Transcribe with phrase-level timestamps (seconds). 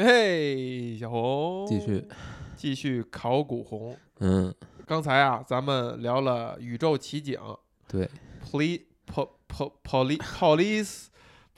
[0.00, 2.04] 嘿，小红，继续，
[2.54, 3.96] 继续考古红。
[4.20, 4.54] 嗯，
[4.86, 7.36] 刚才啊，咱们聊了宇宙奇景
[7.88, 8.08] 对
[8.48, 8.82] ，police
[9.12, 11.06] po po police police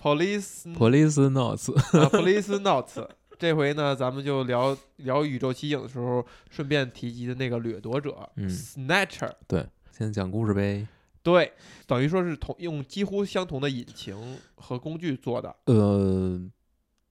[0.01, 3.07] police，Police Notes，啊 police notes。
[3.39, 9.33] 这回呢，咱们就聊聊宇宙奇景的时候，顺便提及的那个掠夺者、嗯 Snatcher。
[9.47, 10.89] 对，先讲故事呗。
[11.23, 11.53] 对，
[11.87, 15.55] 等于说是同用几乎相同的引擎和工具做的。
[15.67, 16.41] 呃，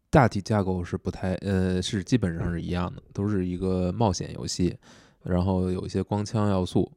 [0.10, 4.76] 大体架构是不太，呃，是基本上是一样的，都是一个冒险游戏，
[5.24, 6.92] 然后有一些光枪要素，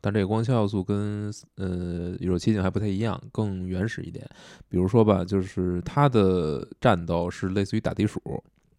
[0.00, 4.28] 但这个光枪要素跟呃宇宙奇景还不太一样，更原始一点。
[4.68, 8.20] 比如说吧，就是它的战斗是类似于打地鼠，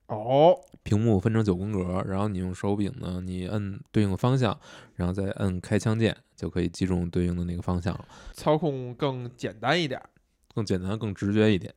[0.08, 4.56] 哦，屏幕分成九宫格，然后你用手柄呢，你摁对应的方向，
[4.96, 8.08] 然后再摁开枪键，就可以击中对应的那个方向了。
[8.34, 10.08] 操控更简单一点儿。
[10.56, 11.74] 更简单、更直觉一点，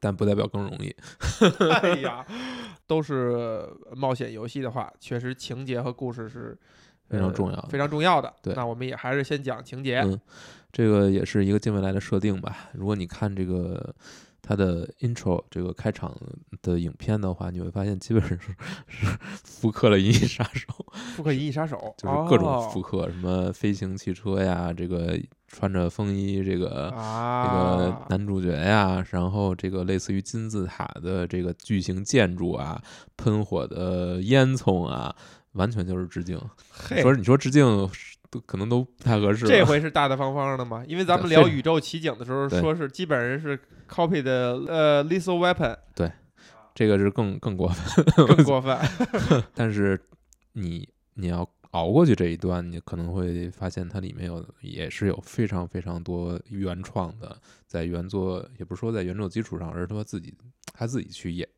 [0.00, 0.94] 但不代表更容易。
[1.82, 2.24] 哎呀，
[2.88, 6.58] 都是冒险游戏的话，确实情节和故事是
[7.08, 8.32] 呃非常重要非常重要的。
[8.42, 10.00] 对那我们也还是先讲情节。
[10.00, 10.20] 嗯，
[10.72, 12.70] 这个也是一个近未来的设定吧。
[12.72, 13.94] 如果你看这个
[14.42, 16.16] 它的 intro 这个开场
[16.62, 18.48] 的影片的话，你会发现基本上是
[18.88, 19.06] 是
[19.44, 20.66] 复刻了《银翼杀手》，
[21.14, 25.18] 复刻《银翼杀手 》，就是各种哦复刻，什么飞行汽车呀，这个
[25.50, 26.88] 穿着风衣这个。
[26.90, 32.80] 啊，这个男主角呀，然后这个类似于金字塔的这个巨型建筑啊，
[33.16, 35.14] 喷火的烟囱啊，
[35.52, 36.40] 完全就是致敬。
[36.70, 37.64] 嘿说你说致敬
[38.30, 39.46] 都可能都不太合适。
[39.46, 40.84] 这回是大大方方的嘛？
[40.86, 46.12] 因为咱们聊宇宙奇景的时候，说是基本上是 copy 的呃 Lethal Weapon 对
[46.72, 48.04] 这个是更更过分。
[48.26, 48.78] 更过分。
[49.52, 50.00] 但是
[50.52, 60.34] 你你要熬过去这一段，你可能会发现它里面有也是有非常非常多原创的，在原作也不是说在原作基础上，而是他自己
[60.72, 61.48] 他自己去演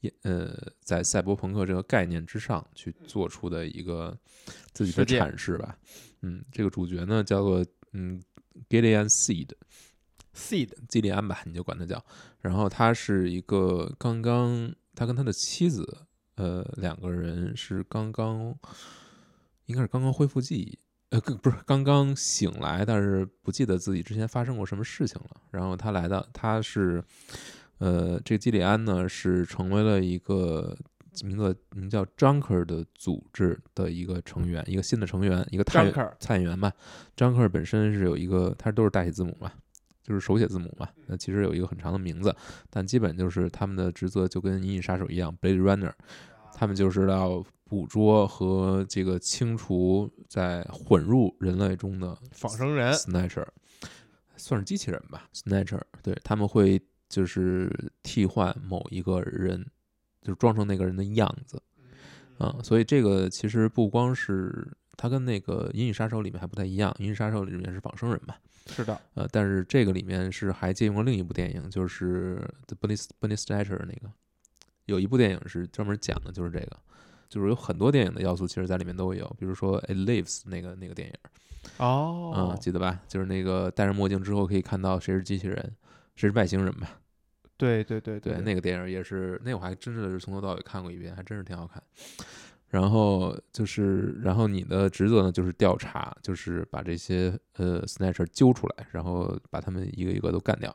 [0.00, 4.16] 演呃，在赛博朋克这个概念之上去做出的一个
[4.72, 5.78] 自己的阐释吧。
[6.22, 8.20] 嗯，这个主角呢叫做嗯
[8.68, 9.50] Gideon Seed。
[10.32, 12.02] Seed 基利安吧，你就管他叫。
[12.38, 16.06] 然后他是一个刚刚，他跟他的妻子，
[16.36, 18.56] 呃，两个人是刚刚，
[19.70, 20.76] 应该是刚刚恢复记忆，
[21.10, 25.40] 呃，更不是刚刚醒来，但是不记得自己之前发生过什么事情了。
[25.52, 27.02] 然后他来到，他是，
[27.78, 30.76] 呃，这个基里安呢是成为了一个
[31.22, 36.72] 名字名叫 Junker 的组织的一个成员，一个新的成员，一个探员探员吧。
[37.16, 39.52] Junker 本身是有一个，它都是大写字母嘛，
[40.02, 40.88] 就是手写字母嘛。
[41.06, 42.34] 那其实有一个很长的名字，
[42.68, 45.92] 但基本就是他们的职责就跟《银翼杀手》一样，Blade Runner，
[46.54, 53.46] 他们就是要捕捉和这个清除在混入人类中的仿生人 Snatcher，
[54.36, 57.70] 算是机器人吧，Snatcher，对他们会就是
[58.02, 59.64] 替换某一个人，
[60.20, 61.62] 就是装成那个人的样子，
[62.38, 64.66] 啊、所以这个其实不光是
[64.96, 68.34] 它跟那个《银翼杀手》里面还不太一样，《银翼杀手》里面是仿生人嘛，
[68.66, 74.12] 是的，呃，但是这个里面是还借用了另一部电影，就是《The Bunny Bunny Snatcher》那个，
[74.86, 76.76] 有一部电影是专门讲的就是这个，
[77.30, 81.14] 就是有很多电影的要素其实在里面都有，比如说《It Lives》那个那个电影，
[81.78, 83.00] 哦嗯，记得吧？
[83.08, 85.56] 就是那个戴上墨镜之后可以看到谁是机器人，
[86.16, 86.98] 谁是外星人吧？
[87.56, 91.82] 对对对对，那个电影也是，那我还真的是从头到尾看过一遍，还真是挺好看。
[92.68, 100.74] 然后就是，然后你的职责呢，就是调查，就是把这些呃 snatcher 揪出来，然后把他们一个一个都干掉。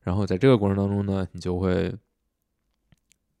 [0.00, 1.94] 然后在这个过程当中呢，你就会，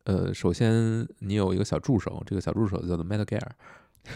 [0.04, 3.48] 呃，首先你有一个小助手，这个小助手叫做 Metal Gear，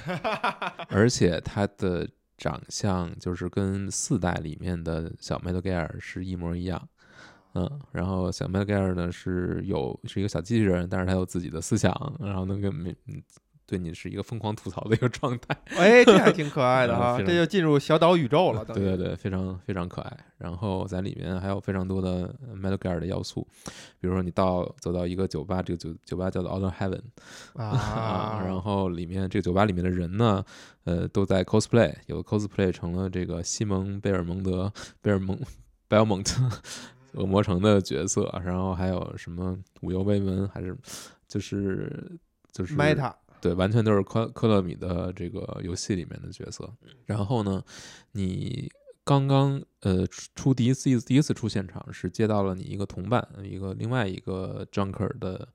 [0.88, 6.88] 而且他的长相就是跟四代里面的小 Metal Gear 是一模一样。
[7.54, 13.22] 嗯，然后小 Metal Gear 呢是有是一个小机器人，但是他有自己的思想，然后能跟没嗯
[13.66, 15.56] 对你是一个疯狂吐槽的一个状态。
[15.76, 18.64] 哎，这还挺可爱的呃 哈，这就进入小岛宇宙了。
[18.72, 20.16] 对对对，非常非常可爱。
[20.38, 23.46] 然后在里面还有非常多的 Metal Gear 的要素，
[23.98, 27.02] 比如说你到走到一个酒吧，这个酒酒吧叫做 Outer Heaven
[27.54, 30.44] 啊，然后里面这个酒吧里面的人呢，
[30.84, 35.38] 呃，都在 cosplay，有 cosplay 成了这个西蒙贝尔蒙德贝尔蒙
[35.88, 36.32] Belmont
[37.14, 40.76] 恶魔城的角色，然后还有什么无忧维文，还是
[41.26, 42.18] 就是
[42.52, 46.72] 就是 Meta 对，完全都是科科勒米的这个游戏里面的角色。
[47.04, 47.62] 然后呢，
[48.12, 48.70] 你
[49.04, 55.48] 刚刚呃出出第一次第一次出现场是接到了你一个同伴，一个另外一个 Junker 的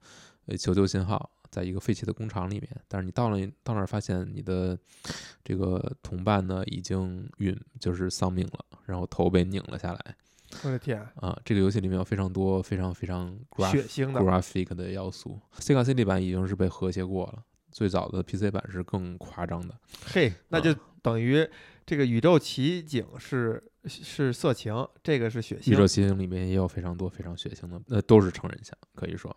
[0.45, 2.69] 呃求救信号，在一个废弃的工厂里面。
[2.88, 4.78] 但是你到了到那儿发现你的
[5.44, 10.16] 这个同伴呢已经晕，就是丧命了，然后头被拧了下来。
[10.63, 15.39] 我的天，啊，这个游戏里面有非常多非常非常 graph 血腥的，graphic 的要素。
[15.57, 19.73] Sega CD 版已经是被和谐过了，最早的 PC 版是更夸张的。
[20.06, 21.47] 嘿，那就啊等于
[21.85, 29.35] 这个宇宙奇景是是色情，这个是血腥宇宙，奇景里面也有非常多非常血腥的，那，都是成人像，可以说。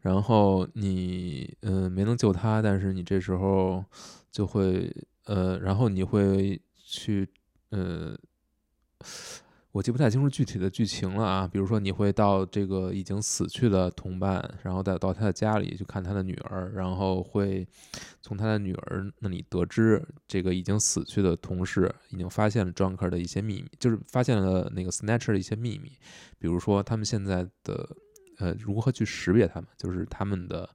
[0.00, 3.84] 然后你呃没能救他，但是你这时候
[4.30, 4.94] 就会
[5.24, 7.28] 呃，然后你会去
[7.70, 8.16] 呃，
[9.76, 11.46] 我记不太清楚具体的剧情了啊。
[11.46, 17.68] 比如说你会到这个已经死去的同伴，然后再到他的家里去看他的女儿，然后会
[18.22, 25.92] 从他的女儿那里得知这个已经死去的同事已经发现了 Junker 的一些秘密，就是发现了那个 Snatcher 的一些秘密，
[26.38, 27.86] 比如说他们现在的
[28.38, 30.66] 呃如何去识别他们，就是他们的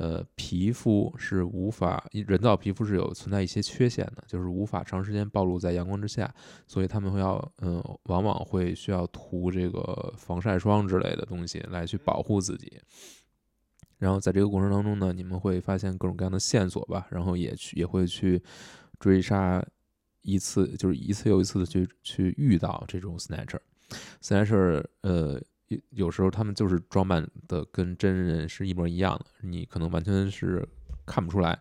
[0.00, 6.34] 呃皮肤是无法人造皮肤是有存在一些缺陷的，就是无法长时间暴露在阳光之下，
[6.66, 12.80] 所以他们会要嗯、往往会需要涂这个防晒霜之类的东西来去保护自己。
[13.98, 18.42] 然后在这个过程当中呢，你们会发现各种各样的线索吧，然后也去也会去
[18.98, 19.62] 追杀
[20.22, 23.60] 一次，就是一次又一次的去去遇到这种 snatcher。
[24.22, 25.38] snatcher 呃
[25.70, 30.68] 有有时候他们就是装扮的跟真人是一模一样的，你可能完全是
[31.06, 31.58] 看不出来，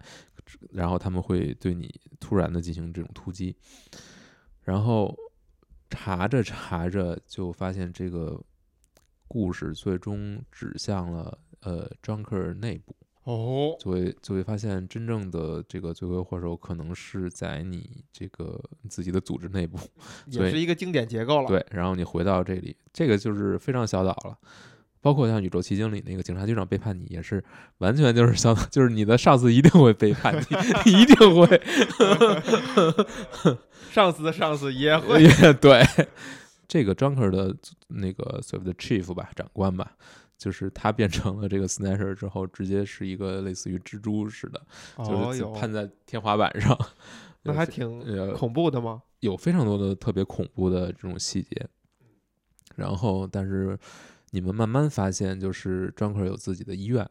[0.72, 3.56] 然后他们会对你突然的进行这种突击，
[4.64, 5.16] 然后
[5.92, 8.44] 查着查着就发现这个
[9.28, 12.96] 故事最终指向了呃张克内部。
[13.24, 19.78] 哦，就会就会发现，真正的这个罪魁祸首可能是在你这个你自己的组织内部。
[20.28, 24.38] 也是一个经典结构了，，对，然后你回到这里，这个就是非常小岛了。
[25.02, 27.42] 包括像《宇宙奇经》里那个警察局长背叛你，也是
[27.78, 31.62] 完全就是小岛，就是你的上司一定会背叛你，你一定会
[33.92, 35.86] 上司的上司也会，也对。
[36.68, 37.56] 这个 Junker 的
[37.88, 39.94] 那个所谓的 chief 吧，长官吧，
[40.40, 44.66] 就是他变成了这个 Snatcher 之后，直接是一个类似于蜘蛛似的，
[44.96, 46.76] 哦就是哟，攀在天花板上，
[47.44, 49.04] 那还挺呃恐怖的吗？
[49.20, 51.68] 有非常多的特别恐怖的这种细节。
[52.76, 53.78] 然后，但是
[54.32, 57.06] 你们慢慢发现，就是 Junker 有自己的医院，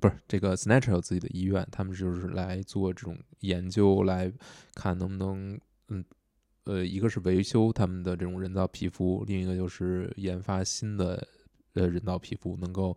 [0.00, 4.32] 不是这个 Snatcher 有自己的医院，他们就是来做这种研究，来
[4.76, 5.58] 看能不能，
[5.88, 6.04] 嗯，
[6.64, 11.26] 呃，一个是维修他们的这种人造皮肤，另一个就是研发新的
[11.74, 12.96] 呃人造皮肤，能够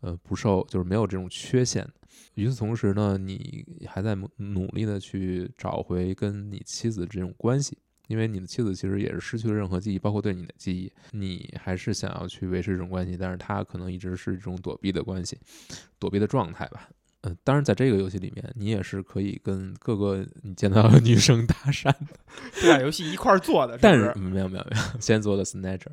[0.00, 1.86] 呃不受就是没有这种缺陷。
[2.34, 7.76] 与此同时呢，你还在努努力的去找回跟你妻子这种关系，
[8.08, 15.38] 因为你的妻子其实也是失去了任何记忆，包括对你的记忆，你还是想要去维持这种关系，但是他可能一直是这种躲避的关系，
[15.98, 16.88] 躲避的状态吧。
[17.22, 22.08] 嗯，当然，在这个游戏里面，你也是可以跟各个你见到的女生搭讪的，
[22.54, 24.24] 这俩游戏一块儿做的，但是是不是？
[24.28, 25.92] 没有没有没有，先做的 Snatcher，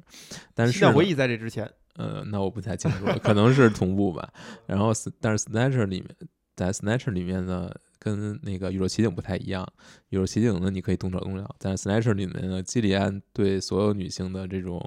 [0.56, 4.28] 但是回忆在这之前，呃，那我不太清楚了，可能是同步吧。
[4.66, 4.92] 然后
[5.22, 6.10] 但是 Snatcher 里面，
[6.56, 9.68] 在 Snatcher 里面呢，跟那个宇宙奇景不太一样。
[10.10, 14.81] 宇宙奇景呢，你可以动手动脚，但是 Snatcher 里面呢，基里安对所有女性的这种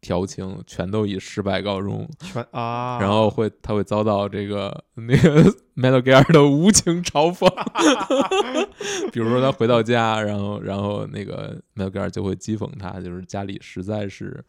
[0.00, 2.08] 调情，全都以失败告终。
[2.20, 5.44] 全啊，然后会，他会遭到这个那个
[5.76, 7.48] Metal Gear 的无情嘲讽。
[9.12, 14.44] 比如说他回到家，然后然后那个 Metal Gear 就会讥讽他，就是家里实在是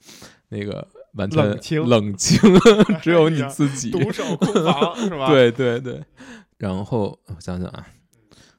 [0.50, 2.40] 那个完全冷清冷清，
[3.02, 3.92] 只有你自己。
[3.92, 6.04] 独守空房是吧？，对对对。
[6.60, 7.88] 然后我想想啊，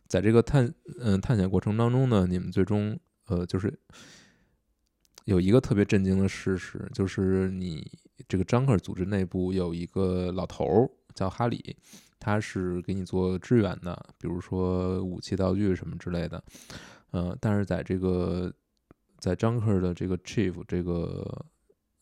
[0.08, 3.78] 在这个探嗯、探险过程当中呢，你们最终呃就是
[5.26, 7.86] 有一个特别震惊的事实，就是你
[8.26, 11.76] 这个张克组织内部有一个老头儿叫哈里，
[12.18, 16.42] 他是给你做支援的，比如说武器道具什么之类的。
[17.10, 18.50] 呃，但是在这个
[19.18, 21.44] 在张克的这个 chief 这个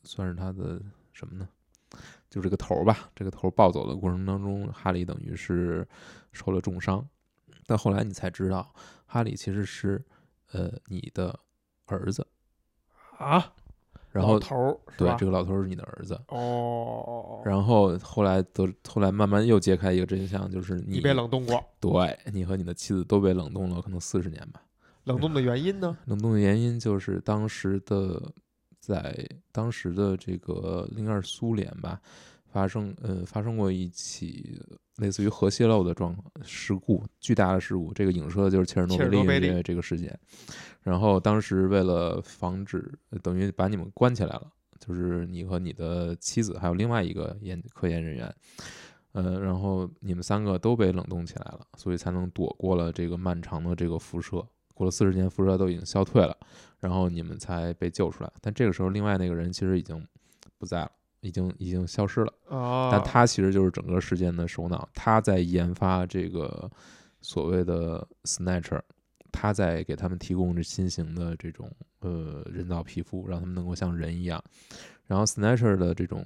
[0.04, 0.80] 算是他的
[1.12, 1.48] 什么呢？
[2.30, 5.86] 就这个头儿吧，这个头儿暴走的过程当中，哈利等于是
[6.32, 7.06] 受了重伤。
[7.66, 8.72] 但后来你才知道，
[9.06, 10.04] 哈利其实是
[10.52, 11.38] 呃你的
[11.86, 12.26] 儿子，
[13.18, 13.52] 啊，
[14.10, 16.18] 然后老头儿是吧对这个老头儿是你的儿子。
[16.28, 24.62] 哦，然后后来都后来慢慢又揭开一个真相，就是你你被冷冻过，对你和你的妻子都被冷冻了，可能四十年吧。
[25.04, 25.96] 冷冻的原因呢？
[26.06, 28.32] 冷冻的原因就是当时的
[28.88, 32.00] 在当时的这个零二苏联吧，
[32.46, 34.58] 发生呃发生过一起
[34.96, 37.92] 类似于核泄漏的状况事故，巨大的事故。
[37.92, 40.18] 这个影射的就是切尔诺贝利这这个事件。
[40.82, 48.34] 然后当时为了防止，呃等于把你们关起来了，就是你和你的妻子还有另外一个研科研人员。
[49.12, 56.36] 呃，然后你们三个都被冷冻起来了，所以才能躲过了这个漫长的这个辐射过了四十年辐射都已经消退了，
[56.78, 58.32] 然后你们才被救出来。
[58.40, 60.06] 但这个时候，另外那个人其实已经
[60.58, 62.32] 不在了，已经已经消失了。
[62.46, 66.70] 哦，但他其实就是整个事件的首脑，他在研发这个
[67.20, 68.80] 所谓的 Snatcher，
[69.32, 71.70] 他在给他们提供着新型的这种
[72.00, 74.42] 呃人造皮肤，让他们能够像人一样。
[75.06, 76.24] 然后 Snatcher 的这种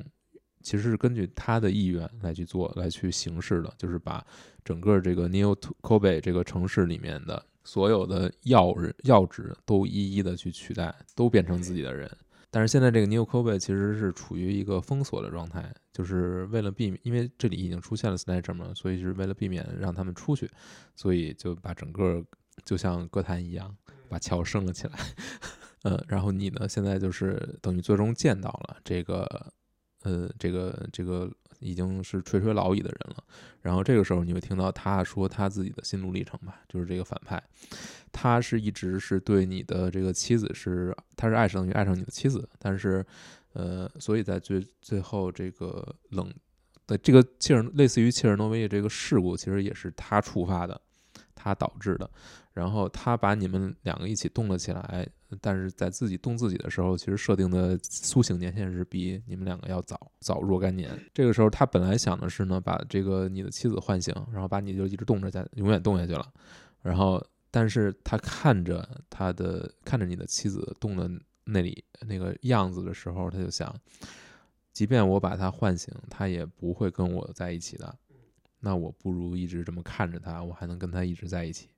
[0.61, 4.25] 其实是根据他的意愿来去做、来去行事的，就是把
[4.65, 12.11] 整个这个 Neo Kobe 这个城市里面的所有的要人要职都一一的去取代，都变成自己的人。
[12.51, 20.51] 但是现在这个 New Kobe 其实是处于一个封锁的状态，就是为了避免，因为这里已经出现了 Snatcher 嘛，所以是为了避免让他们出去，
[20.95, 22.23] 所以就把整个
[22.65, 23.75] 就像歌坛一样，
[24.09, 24.99] 把桥升了起来。
[25.83, 29.53] 呃，然后你呢，现在就是等于最终见到了这个，
[30.03, 33.25] 呃，这个这个已经是垂垂老矣的人了。
[33.61, 37.43] 然后这个时候你会听到他说他自己的心路历程吧，就是这个反派，
[38.11, 43.05] 他是一直是对你的这个妻子是，他是爱上于爱上你的妻子，但是，
[43.53, 46.33] 呃，所以在最最后这个冷
[46.87, 50.81] 的这个切尔类似于切尔诺贝利这个事故，其实也是他触发的，
[51.35, 52.11] 他导致的。
[52.53, 55.09] 然后他把你们两个一起冻了起来，
[55.41, 60.91] 但是在自己冻自己的时候，其实设定的苏醒年限是比你们两个要早早若干年。
[61.15, 66.33] 这个时候他本来想的是呢，把这个你的妻子唤醒，然后把你就一直冻着，在永远冻下去了。
[66.83, 71.11] 然后，但是他看着他的看着你的妻子冻的
[71.45, 73.75] 那里那个样子的时候，他就想，
[74.73, 77.95] 即便我把他唤醒，他也不会跟我在一起的。
[78.59, 81.69] 那我不如一直这么看着他，我还能跟他一直在一起。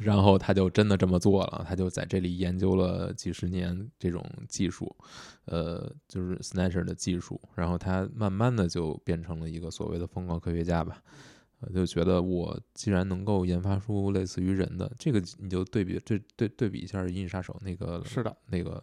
[0.00, 4.96] 然后他就真的这么做了，他就在这里研究了几十年这种技术，
[5.44, 7.38] 呃，就是 Snatcher 的技术。
[7.54, 11.02] 然后他慢慢的就变成了一个所谓的疯狂科学家吧，
[11.60, 18.82] 呃，就觉得我既然能够研发出类似于人的这个，你就对比对对对比一下《银翼杀手》那个是的，那个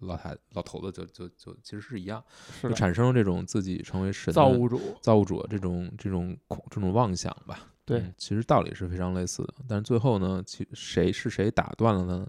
[0.00, 2.24] 老太老头子就就就其实是一样，
[2.62, 7.68] 就产生了这种自己成为神的造物主，造物主这种这种恐这种妄想吧。
[7.86, 12.26] 对其实道理是非常类似的，但是最后呢，其谁是谁打断了呢？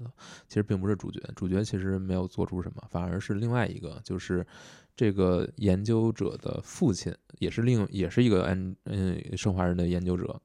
[0.50, 4.46] 其实并不是主角，主角其实没有做出什么，反而是另外一个，就是
[4.98, 10.38] 这个研究者的父亲，也是另也是一个嗯嗯生化人的研究者，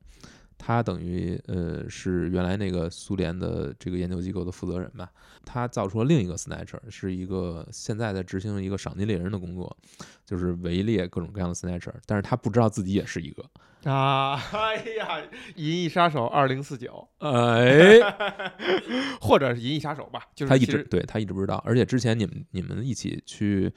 [0.56, 5.10] 他等于呃是原来那个苏联的这个研究机构的负责人吧，
[5.44, 9.76] 他造出了另一个 Snatcher，是一个现在在执行一个赏金猎人的工作，
[10.24, 13.44] 就是围猎各种各样的 Snatcher，但是他不知道自己也是一个。
[13.84, 15.18] 啊，哎呀，
[15.56, 17.08] 《银翼杀手二零四九。
[17.18, 17.96] 哎，》
[19.20, 23.72] 或者是《银翼杀手》吧，就是他一直对他一直不知道，而且之前你们你们一起去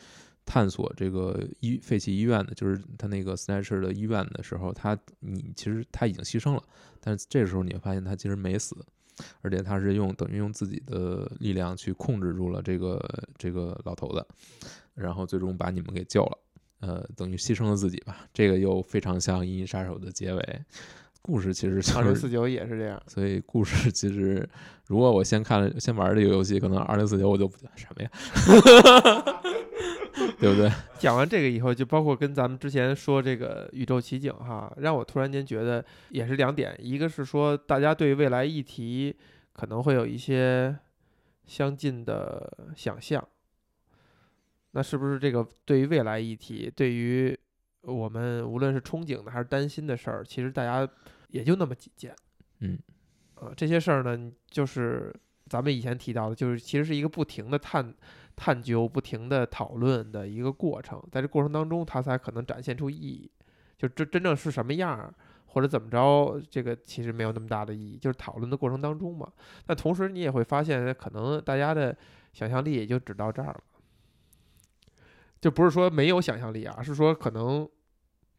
[0.46, 6.64] 探索这个医废弃医院的，就是他那个 Snatcher 的医院的时候，他你其实他已经牺牲了，
[7.00, 8.76] 但是这个时候你会发现他其实没死，
[9.42, 13.00] 而且他是用等于用自己的力量去控制住了这个
[13.38, 14.26] 这个老头子，
[14.96, 16.38] 然后最终把你们给救了，
[16.86, 20.62] 呃，等于牺牲了自己吧，这个又非常像《银翼杀手》的结尾。
[21.22, 23.02] 故事其实就是二零四九也是这样。
[23.08, 24.46] 所以故事其实，
[24.88, 28.10] 如果我先看了先玩这个游戏，可能二零四九我就不什么呀，
[30.38, 30.70] 对不对？
[31.00, 39.16] 讲完这个以后，就包括跟咱们之前说这个宇宙奇景哈，让我突然间觉得也是两点，一个是说大家对未来议题
[39.54, 40.78] 可能会有一些
[41.46, 43.26] 相近的想象，
[44.74, 47.36] 那是不是这个对于未来议题，对于
[47.82, 50.88] 我们无论是憧憬的还是担心的事儿，其实大家
[51.30, 52.16] 也就那么几件，
[52.60, 52.78] 嗯，
[53.36, 55.14] 呃，这些事儿呢，就是
[55.48, 57.94] 咱们以前提到的，就是其实是一个不停的探
[58.36, 63.32] 探究、不停的讨论的一个过程，在这过程当中，它才可能展现出意义。
[63.78, 65.14] 就真真正是什么样儿，
[65.48, 69.30] 或者怎么着，这个其实没有那么大的意义，就是讨论的过程当中嘛。
[69.66, 71.96] 但同时，你也会发现，可能大家的
[72.32, 73.64] 想象力也就只到这儿了。
[75.44, 77.68] 就不是说没有想象力啊，是说可能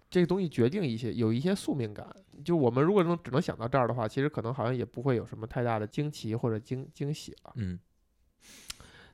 [0.08, 2.08] 这个东西决定一些有一些宿命感。
[2.42, 7.52] 就我们如果能只能想到这儿的话，其实可能好像也不会有什么太大的惊奇或者惊惊喜了。
[7.56, 7.78] 嗯，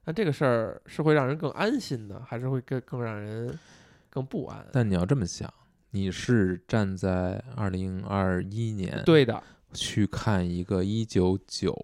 [0.04, 3.58] 那这个事儿是会让人更安心呢，还是会更更让人
[4.08, 4.64] 更不安？
[4.72, 5.52] 但你要这么想，
[5.90, 9.42] 你是站在二零二一年对的，
[9.72, 11.74] 去看一个一九九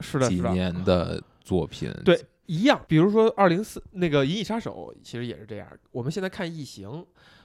[0.00, 2.84] 是的，几是的，年的作品，对，一样。
[2.88, 5.68] 比如说二零四那个《银翼杀手》，其实也是这样。
[5.90, 6.88] 我们现在看《异形》，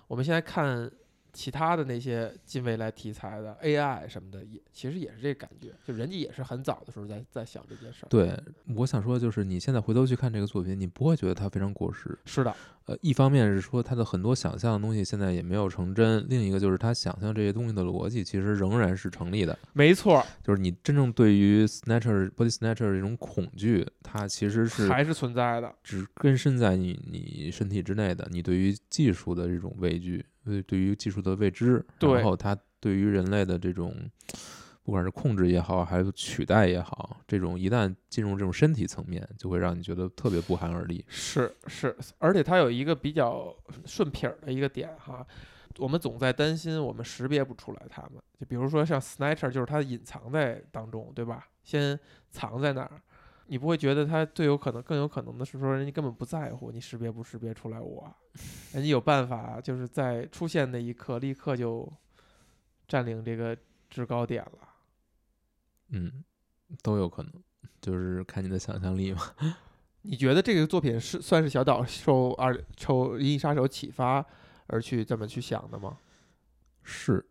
[0.08, 0.90] 我们现在看
[1.38, 8.10] 其他的那些近未来题材的 AI 什么的，也其实也是这感觉，就人家也是很早的时候在在想这件事儿。
[8.10, 8.36] 对，
[8.76, 12.18] 我想说的就是，你现在回头去看这个作品，你不会觉得它非常过时。
[12.26, 12.52] 是的，
[12.86, 19.56] 呃，一方面是说它的很多想象的东西现在也没有成真，另一个就是他想象这些东西的逻辑其实仍然是成立的。
[19.74, 25.72] 没错，就是你真正对于 snatcher body snatcher 这种恐惧，它其实是还是存在的。
[25.84, 28.28] 只根深在你你身体之内的。
[28.32, 33.94] 你对于技术的这种畏惧，对对于技术的未知，对然后它对于人类的这种。
[34.84, 41.04] 不管是控制也好，还是取代也好，这种一旦进入这种身体层面，就会让你觉得特别不寒而栗。
[41.10, 43.54] 是是，而且它有一个比较
[43.86, 45.28] 顺撇儿的一个点哈，
[45.78, 48.14] 我们总在担心我们识别不出来它们。
[48.40, 51.46] 就比如说像 Snatcher，就是它隐藏在当中，对吧？
[51.66, 52.00] 先
[52.30, 53.02] 藏在那儿，
[53.48, 58.14] 你不会觉得他最有可能、更有可能的是说人家根本不在乎你识别不识别出来我，
[58.74, 61.92] 人家有办法，就是在出现那一刻立刻就
[62.88, 63.58] 占领这个
[63.90, 64.70] 制高点了。
[65.90, 66.24] 嗯，
[66.82, 67.32] 都有可能，
[67.82, 69.22] 就是看你的想象力嘛。
[70.04, 74.26] 你觉得这个作品是算是小岛受二受《银翼杀手》启发
[74.68, 75.98] 而去这么去想的吗？
[76.84, 77.26] 是，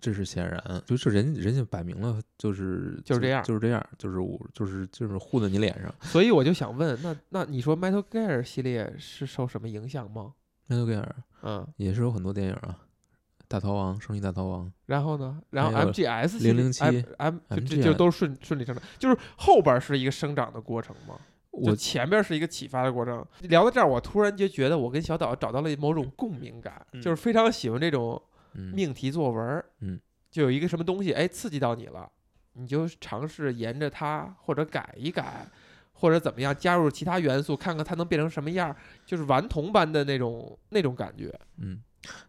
[0.00, 5.94] 这是显然，就是人人家摆明了就是就是这样就是这样，就是我就是就是糊在你脸上。
[6.00, 10.34] 所以我就想问，那那你说 Metal Gear 系列是受什么影响吗
[10.68, 11.08] ？Metal Gear
[11.42, 12.78] 嗯，也是有很多电影啊，
[13.46, 15.40] 《大逃亡》《生意大逃亡》，然后呢？
[15.50, 21.16] 然后 MGS 系列007 M 就就都顺顺理成章，就是后边是一个生长的过程吗？
[21.52, 23.24] 就我前边是一个启发的过程。
[23.42, 32.10] 聊到这儿，我突然就觉得我跟小岛找到了某种共鸣感，嗯就是非常喜欢这种嗯命题作文儿，嗯，就有一个什么东西，哎，刺激到你了，
[32.54, 35.46] 你就尝试沿着它或者改一改，
[35.92, 41.32] 或者怎么样加入其他元素，看看它能变成什么样儿，就是顽童般的那种那种感觉。
[41.58, 41.82] 嗯，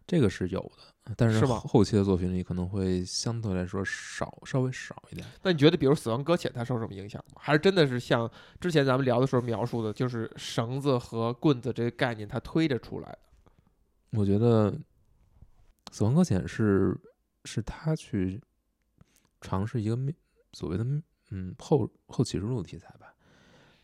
[0.06, 0.60] 这个是有
[1.06, 5.26] 的，但是后期的作品里可能会相对来说少，稍微少一点。
[5.44, 7.42] 那你觉得，比如《死亡搁浅》，它受什么影响吗？
[7.42, 8.30] 还是真的是像
[8.60, 13.20] 之前咱们聊的时候描述的，就是绳子和棍子这个概念，它推着出来的？
[14.12, 14.72] 我觉得
[15.92, 16.94] 《死亡搁浅是》
[17.46, 18.42] 是他去
[19.42, 20.14] 尝试一个命
[20.54, 20.86] 所谓的
[21.32, 23.14] 嗯后后启示录题材吧，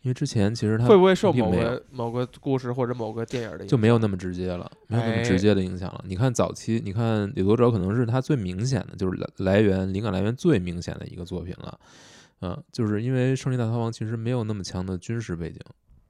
[0.02, 3.68] 因为之前其实他会不会受某个某个故事或者某个电影的影响？
[3.68, 6.04] 就没有那么直接了，没有那么哎直接的影响了。
[6.08, 11.80] 你看早期，你看《掠夺者》可能是他最明显的，就是来来源灵感来源最明显的一个作品了。
[12.42, 15.60] 嗯，就是因为《胜利大逃亡》其实没有那么强的军事背景，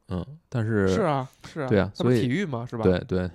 [0.07, 2.83] 嗯，但是是啊，是啊，对啊所以体育嘛，是吧？
[2.83, 3.29] 对对，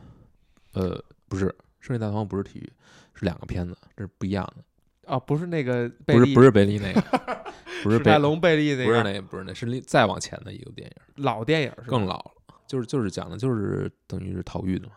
[0.73, 1.47] 呃，不是
[1.81, 2.73] 《胜利大逃亡》不是体育，
[3.14, 7.01] 是两个片子，这是不一样的，啊，不是那个贝利，不是不是贝利那个，
[7.83, 11.87] 不是贝史泰龙贝利那个不是那个，不是那，是另再往前的一个电影，老电影是吧？
[11.87, 12.33] 更老了，
[12.67, 14.93] 就是就是讲的就是等于是逃狱的嘛，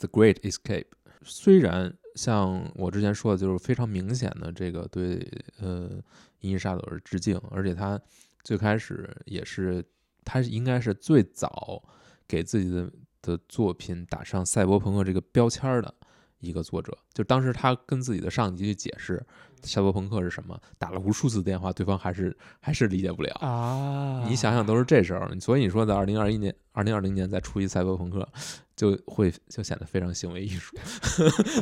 [0.06, 0.84] 《The Great Escape》。
[1.22, 5.26] 虽然像我之前说的，就是非常明显的这个对
[5.60, 5.90] 呃
[6.40, 8.00] 《银翼杀手》的致敬，而且他
[8.44, 9.84] 最开始也是
[10.24, 11.82] 他应该是最早
[12.26, 15.92] 给自己的的作品打上赛博朋克这个标签儿的
[16.40, 16.96] 一个作者。
[17.12, 19.24] 就当时他跟自己的上级去解释
[19.62, 23.34] 赛博朋克是什么，打了无数次电话，对方还是还是理解不了。
[23.40, 28.26] 啊，你想想，都是这时候，所以你说在二零二一年、二零二零年再出一赛博朋克，
[28.76, 30.76] 就会就显得非常行为艺术。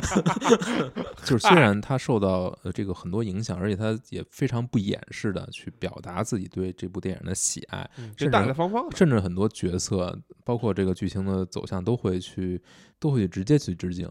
[1.25, 12.61] 就是虽然他受到呃这个很多影响，而且他也非常不掩饰的去表达自己对这部电影的喜爱，嗯甚至大方方，甚至很多角色，包括这个剧情的走向，都会去
[12.99, 14.07] 都会直接去致敬。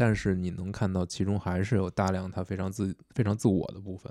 [0.00, 4.10] 但是你能看到其中还是有大量他非常自非常自我的部分。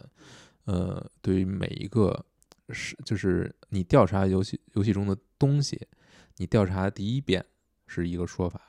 [0.66, 2.24] 呃，对于每一个
[2.70, 5.82] 是就是你调查游戏游戏中的东西，
[6.38, 7.44] 你调查第一遍
[7.88, 8.62] 是一个说法，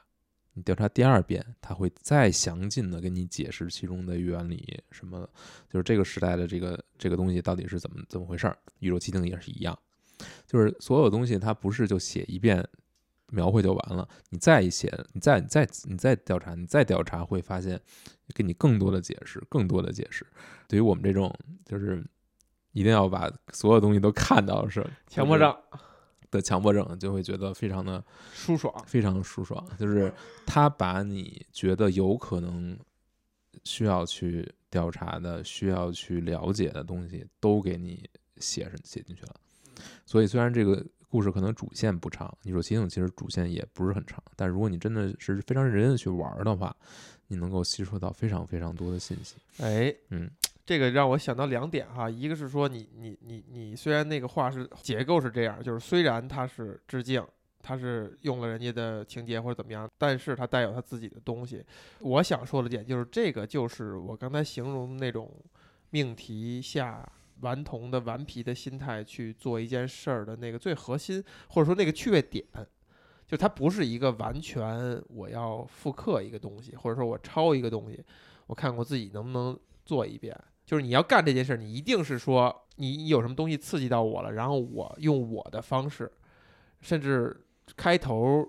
[0.54, 5.28] 你调查第二遍，他会再详尽的给你解释其中的原理，什么
[5.68, 8.56] 就是这个时代的这个这个东西到底是怎么怎么回事儿。
[8.78, 9.78] 宇宙奇境也是一样，
[10.46, 12.66] 就是所有东西它不是就写一遍。
[13.30, 17.80] 描绘就完了，你再一写，你再你再你再调查，你再调查，会发现
[18.34, 20.26] 给你更多的解释，更多的解释。
[20.68, 22.04] 对于我们这种就是
[22.72, 25.56] 一定要把所有东西都看到是强迫症
[26.30, 29.64] 的强迫症，就会觉得非常的舒爽，非常舒爽。
[29.78, 30.12] 就是
[30.46, 32.78] 他把你觉得有可能
[33.64, 39.34] 需要去调查的、需要去了解的东西，都给你写上写进去了。
[40.06, 46.74] 所以虽然这个故事可能主线不长，你说《奇境》其实主线也不是很长，但如果你真的是非常认真的去玩儿的话，
[47.26, 49.34] 你能够吸收到非常非常多的信息。
[49.58, 50.30] 哎，嗯，
[50.64, 57.20] 这个让我想到两点哈，一个是说你你你你虽然那个画是结构是这样，就是虽然它是致敬，
[57.60, 61.64] 它是用了人家的情节或者怎么样，但是它带有它自己的东西。
[61.98, 65.28] 我想说的点就是，这个就是我刚才形容那种
[65.90, 67.04] 命题下
[67.40, 72.44] 顽童的顽皮的心态去做一件事儿的那个最核心，或者说那个趣味点。
[73.26, 78.05] 就它不是一个完全我要复刻一个东西，或者说我抄一个东西，
[78.46, 80.37] 我看我自己能不能做一遍。
[80.66, 86.11] 就是你要干这件事儿，你一定是说你有什么东西刺激到我了，然后我用我的方式，
[86.81, 87.44] 甚至
[87.76, 88.48] 开头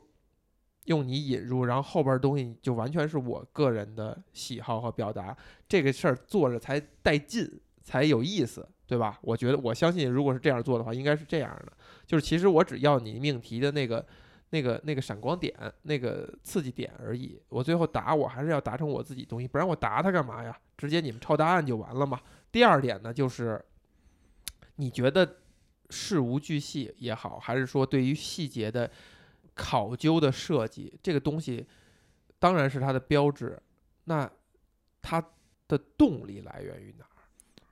[0.85, 9.17] 用你引入，然后后边东西就完全是我个人的喜好和表达，这个事儿做着才带劲，才有意思，对吧？
[9.21, 11.71] 我觉得我相信，如果是这样做的话，应该是这样的。
[12.05, 14.05] 就是其实我只要你命题的那个。
[14.53, 17.41] 那个那个闪光点，那个刺激点而已。
[17.47, 20.53] 我最后答我还是要达成我自己东西，不然我答他干嘛呀？
[20.77, 22.19] 直接你们抄答案就完了嘛。
[22.51, 23.63] 第二点呢，就是
[24.75, 25.37] 你觉得
[25.89, 28.91] 事无巨细也好，还是说对于细节的
[29.55, 31.65] 考究的设计，这个东西
[32.37, 33.57] 当然是它的标志。
[34.03, 34.29] 那
[35.01, 35.25] 它
[35.69, 37.05] 的动力来源于哪？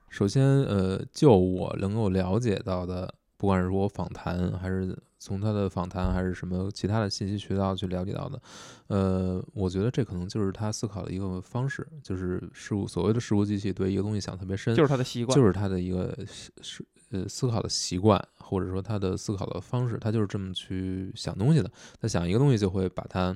[0.10, 3.13] 首先，呃，就我能够了解到的。
[3.38, 8.41] 不管是我访谈，还是从他的访谈，还是什么其他的信息渠道去了解到的，
[8.88, 16.13] 呃，我觉得这可能就是他思考的一个方式，就是事物所谓的事物机器对一个东西想特别深，就是他的习惯，就是他的一个
[16.62, 21.72] 是呃思考的习惯，或者说他的思考的方式，他就是这么去想东西的。
[22.02, 23.34] 他想一个东西，就会把它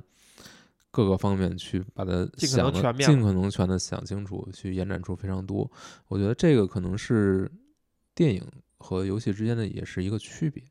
[0.94, 5.70] 各个方面去把它想的尽可能全的想清楚，去延展出非常多。
[6.08, 7.52] 我觉得这个可能是
[8.16, 8.42] 电影。
[8.86, 10.62] 和游戏之间的也是一个区别。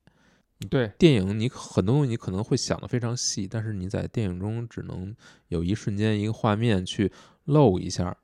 [0.69, 5.17] 对电影，你很多东西你可能会想的非常细，但是你在电影中只能
[5.49, 7.11] 有一瞬间一个画面去
[7.45, 8.15] 露一下。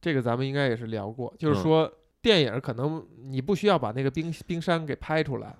[0.00, 5.54] 这个咱们应该也是聊过，就是说电影可能你不需要把那个冰冰山给拍出来，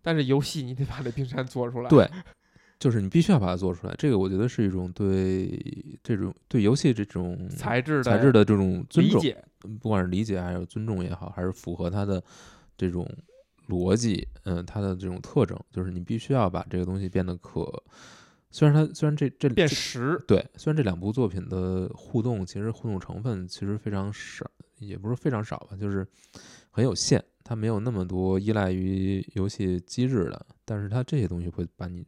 [0.00, 1.90] 但是游戏你得把那冰山做出来。
[1.90, 2.08] 对，
[2.80, 3.94] 就是你必须要把它做出来。
[3.96, 9.44] 这个我觉得是一种对这种对游戏这种材质材质的这种尊重，理解，
[9.80, 12.20] 不管是理解还是尊重也好，还是符合它的。
[12.80, 13.06] 这种
[13.68, 17.70] 逻辑，嗯，它的这种特征，就是你必须要把这个东西变得可，
[18.50, 26.06] 虽然它虽然这这变实，对，虽然这两部作品的互动其实互动成分其实非常少，也不是非常少吧，就是
[26.70, 32.02] 很有限，它没有那么多依赖于游戏机制的，但是它这些东西会把你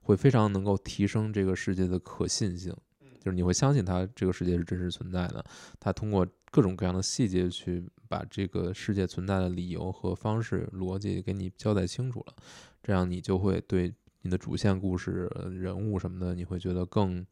[0.00, 2.74] 会非常能够提升这个世界的可信性，
[3.20, 5.44] 就是你会相信它这个世界是真实存在的，
[5.78, 7.84] 它通过各种各样的细节去。
[8.12, 12.34] 把这个世界存在的理由和方式逻辑给你交代清楚了，
[12.82, 17.24] 这样你就会对你的主线故事人物什么的，你会觉得更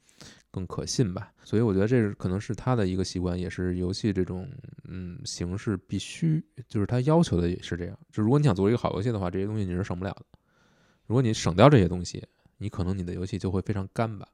[0.50, 1.30] 更可信吧。
[1.44, 4.48] 所以我觉得这是可能是他的一个习惯，也是游戏这种
[4.84, 7.98] 嗯形式必须，就是他要求的也是这样。
[8.10, 10.24] 就如果你想做一个好游戏的话，这些东西你是省不了的。
[11.10, 12.24] 如果你省掉这些东西，
[12.58, 14.28] 你可能你的游戏就会非常干吧。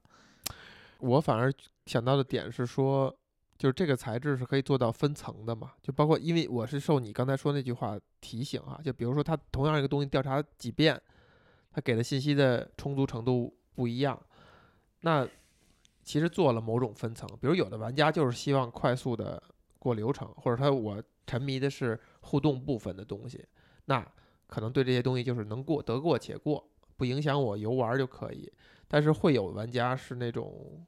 [0.99, 1.51] 我反而
[1.87, 3.11] 想到的点是说。
[3.57, 5.71] 就是这个材质是可以做到分层的嘛？
[5.81, 11.01] 就包括，因为我是受你刚才说那句话提醒啊，就比如说他同样一个东西调查几遍，
[11.71, 14.21] 他给的信息的充足程度不一样，
[15.01, 15.27] 那
[16.03, 17.27] 其实做了某种分层。
[17.41, 19.41] 比如有的玩家就是希望快速的
[19.79, 23.43] 过流程，或者他我沉迷的是互动部分的东西，
[23.85, 24.07] 那
[24.47, 28.51] 可能对这些东西就是能过得过且过，不影响我游玩就可以。
[28.87, 30.85] 但是会有玩家是那种，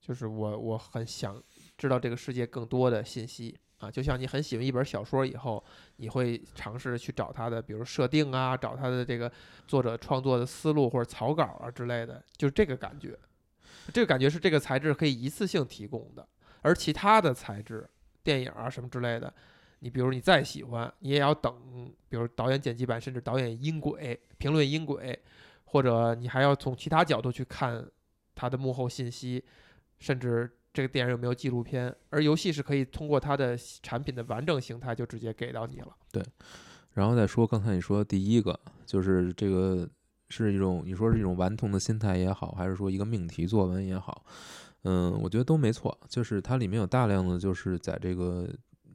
[0.00, 1.42] 就是我我很想。
[1.78, 5.64] 知道这个世界更多的信息啊，就像你很喜欢一本小说以后，
[5.96, 9.32] 你会尝试去找它的，比如设定啊，找它的这个
[9.66, 13.18] 作者创作的思路或者草稿啊之类的，就是这个感觉。
[13.94, 16.28] 这个感觉是这个材质可以一次性提供的，
[16.60, 17.88] 而其他的材质，
[18.22, 19.32] 电影啊什么之类的，
[19.80, 21.52] 你比如你再喜欢，你也要等，
[22.08, 25.18] 比如导演剪辑版，甚至导演音轨、评论音轨，
[25.64, 27.86] 或者你还要从其他角度去看
[28.34, 29.44] 它的幕后信息，
[29.98, 30.50] 甚至。
[30.72, 31.92] 这个电影有没有纪录片？
[32.10, 35.88] 而游戏是可以通过它的产品的完整形态就直接给到你了。
[36.12, 36.24] 对，
[36.92, 39.90] 然后再说刚才你说第一个，就是这个
[40.28, 44.24] 是一种你说是一种顽童的心态也好，还是说一个命题作文也好，
[44.84, 45.98] 嗯，我觉得都没错。
[46.08, 48.48] 就是它里面有大量的就是在这个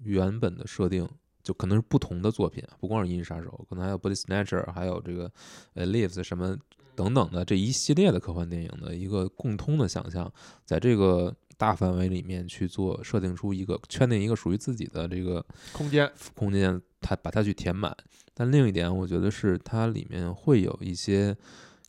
[0.05, 1.05] 原本的设定，
[1.43, 5.29] 就可能是不同的作品，不光是《银翼杀手》，可能还有《Body Snatcher》，还有这个
[5.73, 6.57] 呃《Lives》什么
[6.95, 10.31] 等等的这一系列的科幻电影的一个共通的想象，
[10.65, 11.35] 在这个。
[11.57, 15.41] 大范围里面去做设定出一个圈定一个属于自己的这个
[15.71, 17.95] 空间空间，它把它去填满。
[18.33, 21.33] 但另一点，我觉得是它里面会有一些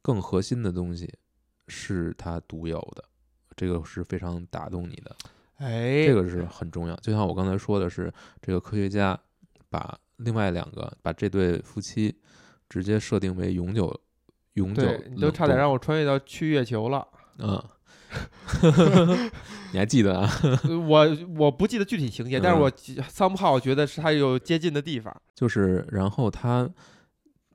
[0.03, 1.13] 更核心的东西
[1.67, 3.03] 是它独有的，
[3.57, 5.17] 这个是非常打动你的。
[5.57, 6.95] 哎，这个是 很重要。
[6.97, 9.19] 就像我刚才说的是，这个科学家
[9.71, 12.15] 把另外两个把这对夫妻
[12.69, 13.95] 直接设定为永久
[14.55, 17.07] 永久对你都差点让我穿越到去月球了。
[17.39, 17.63] 嗯，
[19.73, 20.31] 你还记得啊？
[20.65, 25.15] 呃我我不记得具体情节，但是嗯我记 somehow 觉得是它有接近的地方。
[25.35, 26.69] 就是然后他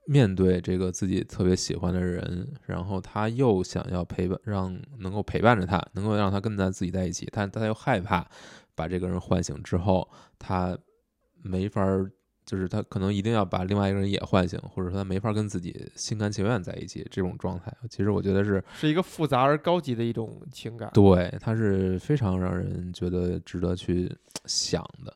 [0.06, 8.26] 面对这个自己特别喜欢的人，然后他又想要陪伴，让能够陪伴着他，能够让他跟咱自己在一起，但他又害怕
[8.76, 10.78] 把这个人唤醒之后，他
[11.42, 12.12] 没法儿。
[12.44, 20.90] 就是他可能一定要把另外一个人也唤醒，或者说他没法跟自己心甘情愿在一起这种状态，其实我觉得是是一个复杂而高级的一种情感。
[20.92, 24.14] 对，它是非常让人觉得值得去
[24.46, 25.16] 想的。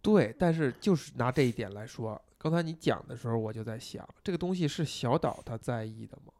[0.00, 6.32] 对，但是就是拿这一点来说，刚才你讲的时候，我就在想，这个东西是小岛他在意的吗？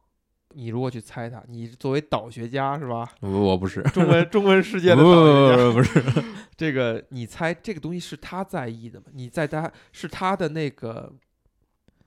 [0.55, 3.07] 你如果去猜他，你作为岛学家是吧？
[3.21, 6.25] 我我不是，中文中文世界的不岛学家，不不是，
[6.57, 9.07] 这个你猜这个东西是他在意的吗？
[9.13, 11.13] 你在他是他的那个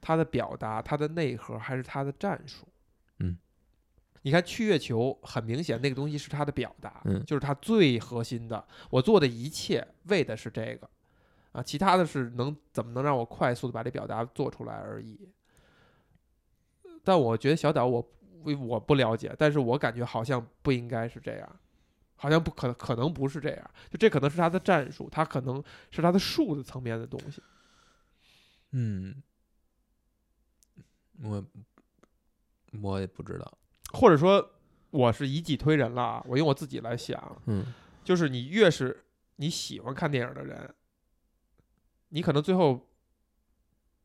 [0.02, 2.68] 他的表达，他的内核，还是他的战术？
[3.20, 3.38] 嗯，
[4.24, 8.66] 你看去月球，很明显那个东西是他的表达，嗯就是他最核心的。
[8.90, 10.90] 我做的一切为的是这个
[11.54, 15.30] 啊，其他的是能怎么能让我快速的把这表达做出来而已。
[17.04, 18.14] 但我觉得小岛我
[18.44, 21.60] 我我不了解，但是我感觉好像不应该是这样，
[22.16, 27.42] 好像不可可能不是这样，就这可能是他的战术，他可能是他的术的层面的东西。
[28.72, 29.22] 嗯，
[31.22, 31.46] 我
[32.82, 33.58] 我也不知道，
[33.94, 34.52] 或者说
[34.90, 37.66] 我是以己推人了啊，我用我自己来想，嗯
[38.04, 40.74] 就是你越是你喜欢看电影的人，
[42.14, 42.80] 你可能最后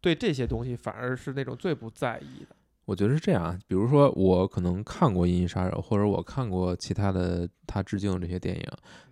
[0.01, 2.57] 对这些东西反而是那种最不在意的。
[2.87, 8.65] 我觉得是这样啊，比如说我可能看过《银翼杀手》，或者我看过其他的他致敬的这些电影，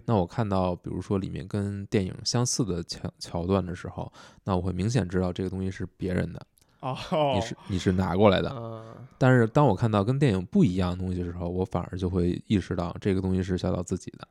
[0.07, 4.11] 那我看到比如说里面跟电影相似的桥桥段的时候，
[4.45, 6.41] 那我会明显知道这个东西是别人的，
[6.81, 6.97] 哦，
[7.35, 8.49] 你是 你是拿过来的。
[8.57, 14.27] 嗯，但是当我看到跟电影不一样的东西的时候，我反而就会意识到这个东西是小岛自己的，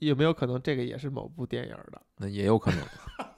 [0.00, 2.02] 有没有可能这个也是某部电影的？
[2.18, 2.80] 那也有可能。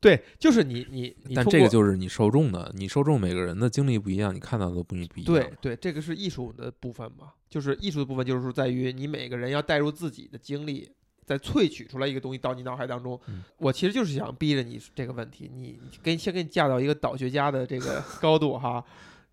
[0.00, 5.26] 对，就是你你你但这个就是你受众的，你受众每个人的经历不一样，你看到的都不一不一样。
[5.26, 10.88] 对对，这个是艺术的部分嘛，就是艺术的部分，就是说在于你每个人要带入自己的经历，
[11.24, 13.20] 再萃取出来一个东西到你脑海当中。
[13.26, 18.84] 嗯我其实就是想逼着你这个问题，你你给先给你架到一个导学家的这个 高度哈，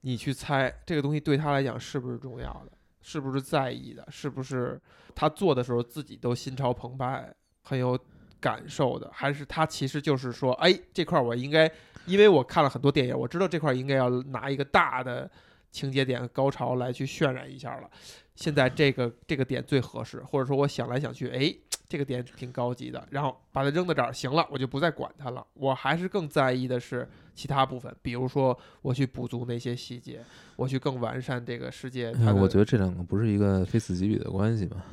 [0.02, 2.72] 你去猜这个东西对他来讲是不是重要的，
[3.04, 4.82] 是不是在意的，是不是
[5.14, 7.98] 他做的时候自己都心潮澎湃，很有
[8.46, 11.72] 感受的，还是他其实就是说，哎，这块儿我应该，
[12.06, 15.28] 因为我看了很多电影，我知道这块儿应该要拿一个大的
[15.72, 17.90] 情节点高潮来去渲染一下了。
[18.36, 21.52] 现在这个这个点最合适，或者说我想来想去，哎，
[21.90, 25.44] 这个点挺高级的，然后把它扔到这儿，行了，我就不再管它了。
[25.56, 30.20] 我还是更在意的是其他部分，比如说我去补足那些细节，
[30.56, 32.12] 我去更完善这个世界。
[32.24, 34.84] 哎我觉得这两个不是一个非此即彼的关系嘛。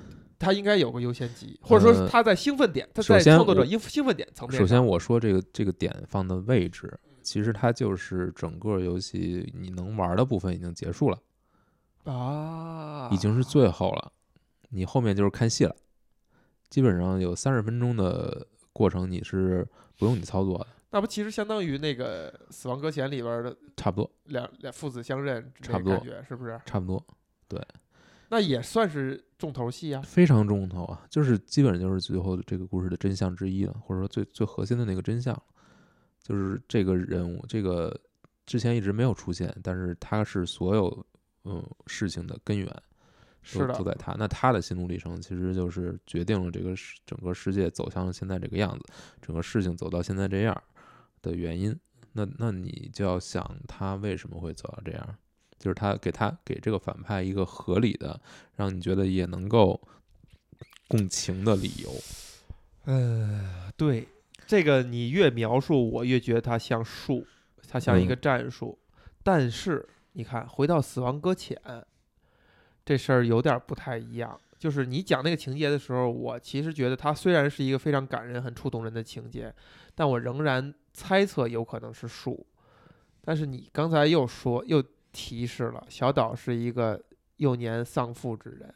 [0.43, 4.59] 它应该有个优先级，或者说是呃它在兴奋点，它首先在创作者兴兴奋点层面。
[4.59, 11.19] 首先，我说这个这个点放的位置，其实它就是整个游戏你能玩的部分已经结束了，
[12.13, 14.13] 啊，已经是最后了，
[14.71, 15.77] 你后面就是看戏了。
[16.69, 19.65] 基本上有三十分钟的过程，你是
[19.99, 26.61] 不用你操作的，那不其实相当于那个《死亡搁浅》里边的差不多，两两父子相认，差不多感觉是不是？
[26.65, 27.07] 差不多，
[28.33, 30.01] 那也算是重头戏啊。
[30.01, 35.39] 非常重头啊，就是基本上就是最后这个故事的真相之一了，或者说最最核心的那个真相，
[36.23, 37.95] 就是这个人物，这个
[38.47, 41.07] 之前一直没有出现，但是他是所有
[41.45, 42.67] 嗯事情的根源，
[43.43, 44.17] 是的都在他。
[44.19, 48.85] 那他的心路历程其实就是决定了这个世整个世界走向现在这个样子，
[49.21, 50.63] 整个事情走到现在这样
[51.21, 51.79] 的原因。
[52.15, 55.17] 那那你就要想他为什么会走到这样，
[55.63, 58.21] 就是他给他给这个反派一个合理的，
[58.57, 59.81] 让你觉得也能够
[60.89, 61.91] 共情的理由。
[62.87, 64.09] 呃，对，
[64.45, 67.25] 这个你越描述，我越觉得它像术，
[67.69, 68.77] 它像一个嗯战术。
[69.23, 71.57] 但是你看，回到《死亡搁浅》
[72.85, 74.37] 这事儿有点不太一样。
[74.59, 79.55] 就是你讲那个情节的时候，我其实觉得它虽然是一个非常感人、很触动人的情节，
[79.95, 82.45] 但我仍然猜测有可能是术。
[83.25, 87.01] 但是你刚才又说又提示了，小岛是一个
[87.37, 88.75] 幼年丧父之人。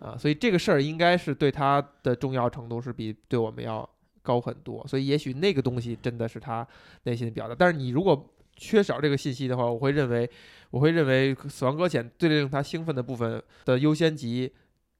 [0.00, 3.88] 啊，所以这个事儿应该是对他的重要程度是比对我们要
[4.20, 6.66] 高很多，所以也许那个东西真的是他
[7.04, 7.54] 内心的表达。
[7.54, 10.28] 但是你如果缺少这个信息的话，我会认为，
[10.70, 14.52] 我会认为《死亡搁浅》最令他兴奋的部分的优先级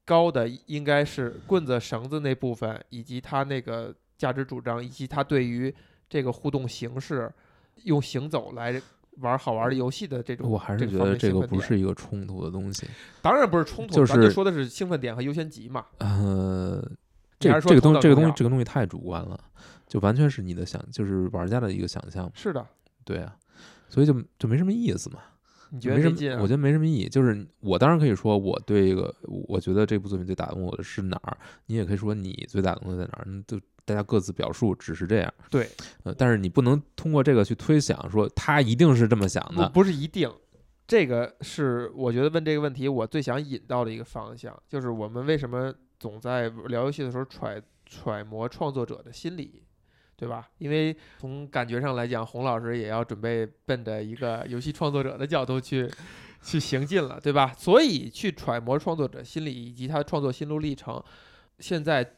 [0.05, 5.73] 高的应该是棍子、绳子那部分，以及他那个价值主张，以及他对于
[6.09, 7.29] 这个互动形式
[7.83, 8.81] 用行走来
[9.17, 10.49] 玩好玩的游戏的这种。
[10.49, 12.87] 我还是觉得这个不是一个冲突的东西。
[13.21, 15.85] 当然不是冲突，就咱就是说的是兴奋点和优先级嘛。
[15.99, 16.81] 呃，
[17.39, 19.39] 这这个东这个东西这个东西太主观了，
[19.87, 22.31] 就完全是你的想，就是玩家的一个想象。
[22.33, 22.65] 是的，
[23.03, 23.35] 对啊，
[23.89, 25.19] 所以就就没什么意思嘛。
[25.69, 26.41] 你觉得没什么？
[26.43, 27.09] 我觉得没什么意义。
[27.09, 29.11] 就是我当然可以说我对一个，
[29.47, 35.33] 我觉得这部作品最打动我的是哪儿，你也可以说你最打动的在哪儿，嗯就大家各自表述，只是这样。
[35.49, 35.67] 对，
[36.03, 39.67] 呃，但是你不能通过这个去推想说他一定是这么想的。
[39.69, 40.31] 不不是一定，
[40.87, 49.63] 这个是我觉得问这个问题我最想引到的一个方向，就是我们为什么总在聊游戏的时候揣揣摩创作者的心理，
[50.15, 50.49] 对吧？
[50.57, 55.89] 因为从感觉上来讲，洪老师也要准备奔着一个游戏创作者的角度去
[56.41, 57.53] 去行进了，对吧？
[57.57, 61.01] 所以去揣摩创作者心理以及他的创作心路历程，
[61.59, 62.15] 现在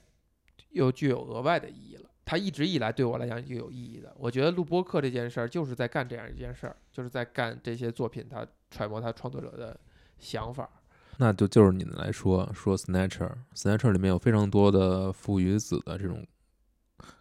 [0.76, 2.10] 又具有额外的意义了。
[2.24, 4.12] 它一直以来对我来讲就有意义的。
[4.18, 9.80] 我觉得录播课这件事儿就是在干这样一件事儿，就是在干这些作品，它揣摩它创作者的
[10.18, 10.70] 想法。
[11.18, 16.26] 那就就是你们来说说 Snatcher，Snatcher 里面有非常多的父与子的这种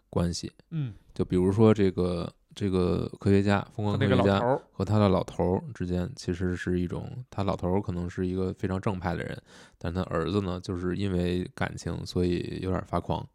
[0.09, 4.39] 关系，嗯，就比如说这个这个科学家，疯狂科学家
[4.71, 9.39] 和他的老头儿之间，其实是一种，他老头儿可能是一个非常正派的人，
[9.77, 13.25] 但他儿子呢，就是因为感情，所以有点发狂。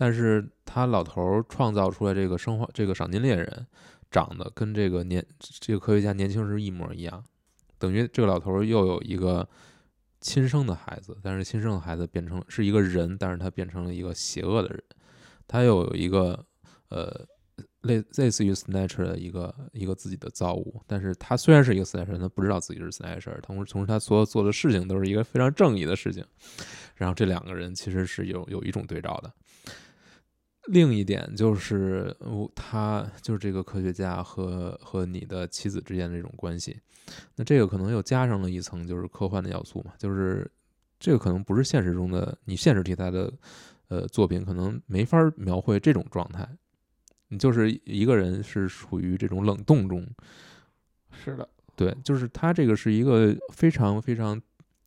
[0.00, 3.66] 但是他老头儿创造出来这个生化这个赏金猎人，
[4.10, 5.22] 长得跟这个年
[5.58, 7.22] 这个科学家年轻时一模一样，
[7.78, 9.46] 等于这个老头儿又有一个
[10.22, 14.82] 亲生的孩子，但是亲生的孩子变成是一个人，但是他变成了一个邪恶的人，
[15.46, 16.46] 他又有一个
[16.88, 17.26] 呃
[17.82, 26.24] 类类似于 Snatcher 的一个一个自己的造物，但是他虽然是一个 Snatcher，他不知道自己是 Snatcher，同时同时他所有做的事情都是一个非常正义的事情，
[26.94, 29.30] 然后这两个人其实是有有一种对照的。
[30.66, 32.14] 另一点就是，
[32.54, 36.78] 他就是这个科学家和和你的妻子之间的这种关系，
[37.36, 40.48] 那这个可能又加上了一层就是科幻的要素嘛，就是
[40.98, 43.32] 这个可能不是现实中的你现实题材的
[43.88, 46.48] 呃作品，可能没法儿描绘这种状态。
[47.28, 50.06] 你就是一个人是处于这种冷冻中，
[51.12, 54.40] 是的，对，就是他这个是一个非常非常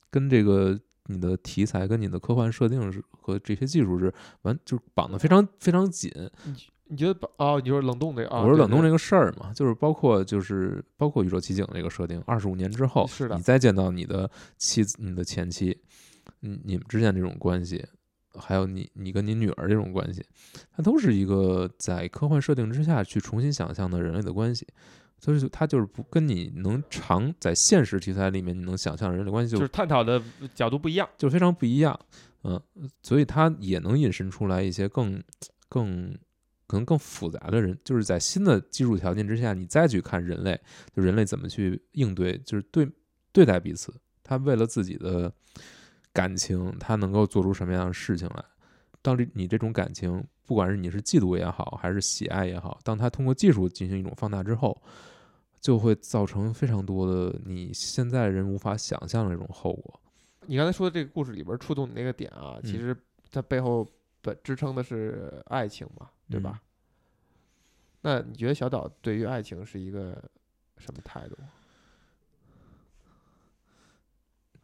[0.09, 4.13] 跟这个你的题材跟你的科幻设定是和这些技术是
[4.43, 6.11] 完就是绑得非常非常紧。
[6.85, 8.41] 你觉得把哦，你说冷冻这个啊？
[8.41, 15.75] 我说冷冻这个个事儿嘛，就是包括就是包括宇宙奇景这个设定，二十五年之后，是的你再见到你的妻子、你的前妻，
[16.41, 17.83] 你你们之间这种关系，
[18.37, 20.23] 还有你你跟你女儿这种关系，
[20.75, 24.67] 它都是一个在科幻设定之下去重新想象的人类的关系。
[25.23, 30.21] 所以就它就是不跟你能常在现实题材里面你能想象的人类关系就就是探讨的
[30.53, 31.07] 角度不一样。
[31.17, 31.97] 就非常不一样，
[32.43, 32.62] 嗯，
[33.01, 35.23] 所以它也能引申出来一些更
[35.69, 36.13] 更
[36.67, 40.59] 可能更复杂的人，就是在新的技术条件之下，你再去看人类，
[40.93, 42.86] 就人类怎么去应对，就是对
[43.31, 45.31] 对待彼此，他为了自己的
[46.12, 48.43] 感情，他能够做出什么样的事情来。
[49.01, 54.81] 当这你这种感情，不管是你是嫉妒也好，还是喜爱也好，当他通过技术进行一种放大之后，
[55.63, 59.97] 就会造成非常多的你现在人无法想象的这种后果。
[60.45, 62.97] 你刚才说的这个故事里边触动你那个点啊，其嗯实
[63.32, 63.88] 它背后
[64.21, 66.60] 本支撑的是爱情嘛，对吧？
[68.02, 70.21] 那你觉得小岛对于爱情是一个
[70.78, 71.38] 什么态度？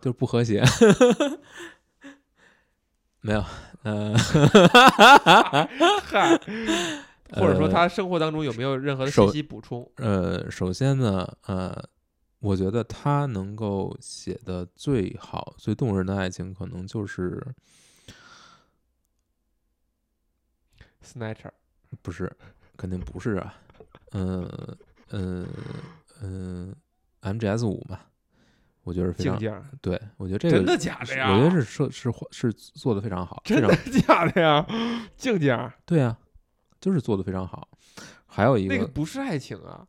[0.02, 0.62] 就是不和谐。
[3.22, 3.44] 没有，
[3.84, 4.18] 呃，
[6.04, 6.38] 嗨，
[7.32, 9.90] 或者说呃他生活当中有没有任何的信息补充？
[9.96, 11.76] 呃，首先呢，呃，
[12.40, 17.46] 我觉得他能够写的最好、最动人的爱情，可能就是
[21.04, 21.52] Snatcher，
[22.02, 22.32] 不是，
[22.78, 23.54] 肯定不是啊，
[24.12, 24.48] 嗯
[25.12, 25.48] 嗯
[26.22, 26.76] 嗯
[27.22, 28.00] ，MGS 五嘛，
[28.84, 29.40] 我觉得是非常
[29.82, 31.32] 对，我觉得这个真的假的呀？
[31.32, 33.68] 我觉得是设是是做的非常好，真的
[34.08, 34.66] 假的呀？
[35.16, 36.18] 静静，对啊，
[36.80, 37.68] 就是做的非常好。
[38.26, 39.86] 还有一个那个不是爱情啊，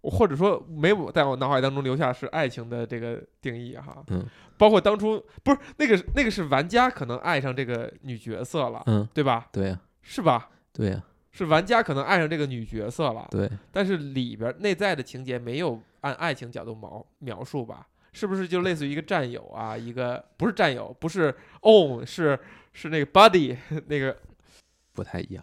[0.00, 4.04] 我或者说没有在我脑海当中留下是爱情的这个定义哈。
[4.08, 4.26] 嗯，
[4.58, 9.48] 包括当初不是那个那个是玩家可能爱上这个女角色了，嗯，对吧？
[9.52, 10.50] 对呀、是吧？
[10.72, 17.86] 对呀、是玩家可能爱上这个女角色了，对，但是里边内在的情节没有按爱情角度描描述吧？
[18.12, 19.76] 是不是就类似于一个战友啊？
[19.76, 22.38] 一个不是战友，不是 own，是
[22.72, 24.14] 是那个 buddy 那个
[24.92, 25.42] 不太一样。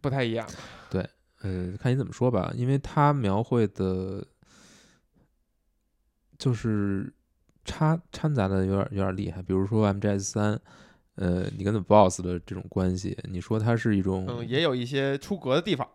[0.00, 0.48] 不太一样。
[0.90, 1.08] 对
[1.42, 4.24] 呃，看你怎么说吧，因为他描绘的，
[6.38, 7.12] 就是
[7.64, 9.40] 掺掺杂的有点有点厉害。
[9.42, 10.60] 比如说 MGS 三，
[11.14, 15.88] 呃，你跟 The Boss 的这种关系，你说它是一种，嗯，也有一些出格的地方。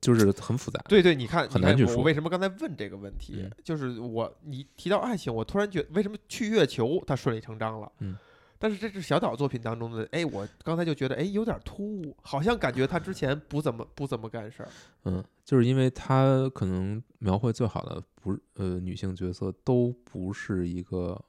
[0.00, 0.82] 就是很复杂。
[0.88, 3.34] 对对，你看，很难去说我为什么刚才问这个问题？
[3.44, 7.92] 嗯就是我你提到爱情，我突然觉得为什么去月球它顺理成章了？
[8.00, 8.16] 嗯。
[8.62, 14.68] 但是这是小岛作品当中的，哎，我刚才就觉得，哎，有点突兀，好像感觉他之前不怎么不怎么干事儿。
[15.02, 21.20] 嗯，就是因为他可能描绘最好的不是呃女性角色都不是一个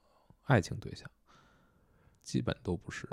[0.43, 1.09] 爱情对象，
[2.21, 3.07] 基本都不是，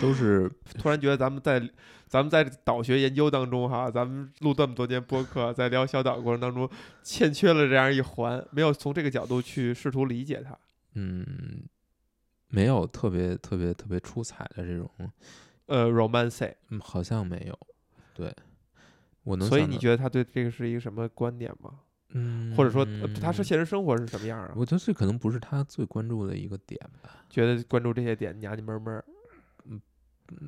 [0.00, 0.48] 都是
[0.78, 1.58] 突然觉得咱们在
[2.06, 6.70] 咱们在导学研究当中哈，咱们录这么多年播客，在聊小岛过程当中，
[7.02, 10.56] 欠缺了这样一环，没有从这个角度去试图理解它。
[10.94, 11.64] 嗯，
[12.48, 14.88] 没有特别特别特别出彩的这种，
[15.66, 17.58] 呃，romance，嗯，好像没有。
[18.14, 18.34] 对，
[19.24, 21.80] 我能所以你觉得他对这个是一个什么观点吗？
[22.10, 24.52] 嗯，或者说，呃他是现实生活是什么样啊？
[24.56, 27.10] 我觉得这可能不是他最关注的一个点吧。
[27.28, 29.04] 觉得关注这些点娘娘们们儿，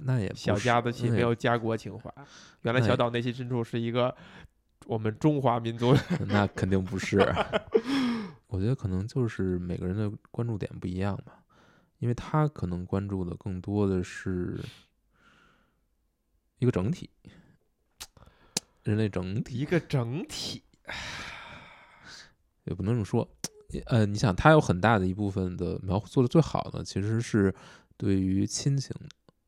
[0.05, 2.13] 那也小家子气，没有家国情怀。
[2.63, 4.15] 原来小岛内心深处是一个
[4.87, 5.95] 我们中华民族。
[6.27, 7.19] 那肯定不是。
[8.47, 11.38] 我觉得可能就是每个人的关注点不一样吧，
[11.99, 14.65] 因为他可能关注的更多的是
[16.59, 17.11] 一个整体，
[18.83, 20.63] 人类整体一个整体，
[22.65, 23.29] 也不能这么说。
[23.87, 27.55] 呃，你想，他有很大的一部分的描做的最好的，其实是
[27.97, 28.97] 对于亲情，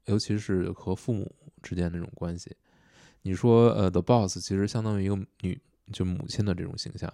[0.05, 2.55] 尤其是和父母之间的这种关系。
[3.22, 5.61] 你说，呃，The Boss 其实相当于一个女，
[5.93, 7.12] 就母亲的这种形象，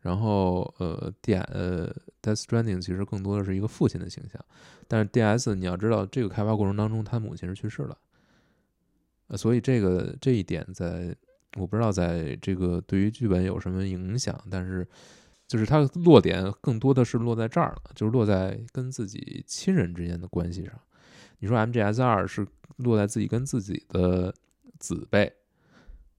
[0.00, 1.88] 然后，呃，D 呃
[2.22, 4.44] Death Stranding 其实更多的是一个父亲的形象，
[4.88, 7.96] 但是 DS 你要知道，这个开发过程当中，他母亲是去世了，
[9.28, 11.14] 呃，所以这个这一点在
[11.56, 14.86] 我不知道在这个对于剧本有什么影响，但是
[15.46, 20.72] 就是它落点更多的是落在这儿了，就是落在跟自己亲人之间的关系上。
[21.38, 22.46] 你说 MGS 二是
[22.78, 24.34] 落在自己跟自己的
[24.78, 25.32] 子辈、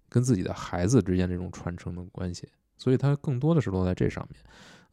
[0.10, 2.48] 跟自己的孩子之间这种传承的关系，
[2.78, 4.42] 所以他更多的是落在这上面。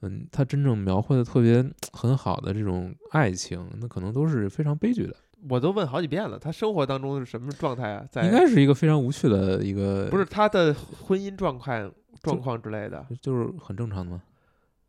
[0.01, 5.17] 嗯，他真正描绘的特别很好的这种爱情，那可能都是非常悲剧的，
[5.49, 8.05] 我都问好几遍了，他生活当中是什么状态啊？
[8.11, 11.91] 在应该是一个非常无趣的一个，不是他的婚姻状况
[12.21, 14.23] 状况之类的，就是很正常的吗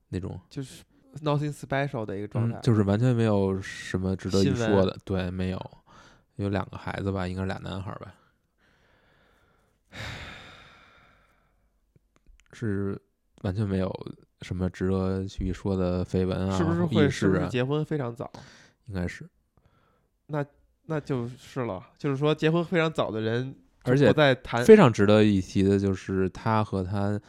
[0.09, 0.37] 那种。
[0.49, 0.83] 就是
[1.21, 2.57] nothing special 的一个状态。
[2.57, 4.97] 嗯，就是完全没有什么值得一说的。
[5.05, 5.71] 对，没有，
[6.35, 8.13] 有两个孩子吧，应该是俩男孩儿吧，
[12.53, 12.99] 是
[13.41, 13.91] 完全没有
[14.41, 17.09] 什么值得去说的绯闻啊，是不是会啊？
[17.09, 18.31] 是不是结婚非常早？
[18.87, 19.27] 应该是，
[20.27, 20.45] 那
[20.85, 27.19] 那就是了，就是说结婚非常早的人，而且不再谈非常值得一提的就是他和他，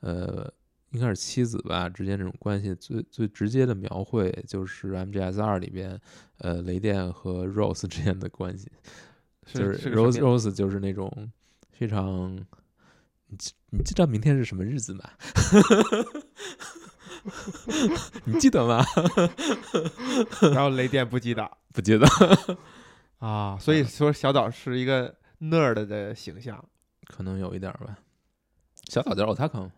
[0.00, 0.52] 呃，
[0.90, 5.98] 应该是妻子吧之间这种关系最最直接的描绘，就是 MGS 二里边，
[6.38, 8.70] 呃，雷电和 Rose 之间的关系。
[9.46, 11.30] 就是 Rose Rose 就是那种
[11.78, 12.34] 非常，
[13.26, 15.10] 你知你知道明天是什么日子吗？
[18.24, 18.84] 你记得吗？
[20.52, 22.06] 然后雷电不记得不记得，
[23.18, 26.64] 啊，所以说小岛是一个 nerd 的形象。
[27.06, 27.98] 可能有一点儿吧。
[28.88, 29.72] 小岛叫 Otaka 吗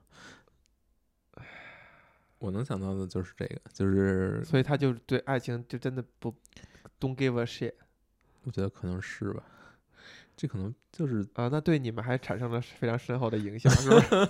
[2.38, 6.32] 我能想到的就是这个，就是所以他就对爱情就真的不
[7.00, 7.74] don't give a shit
[8.44, 9.42] 我觉得可能是吧。
[10.40, 14.28] 这可能就是啊，那对你们还产生了非常深厚的影响，是不是？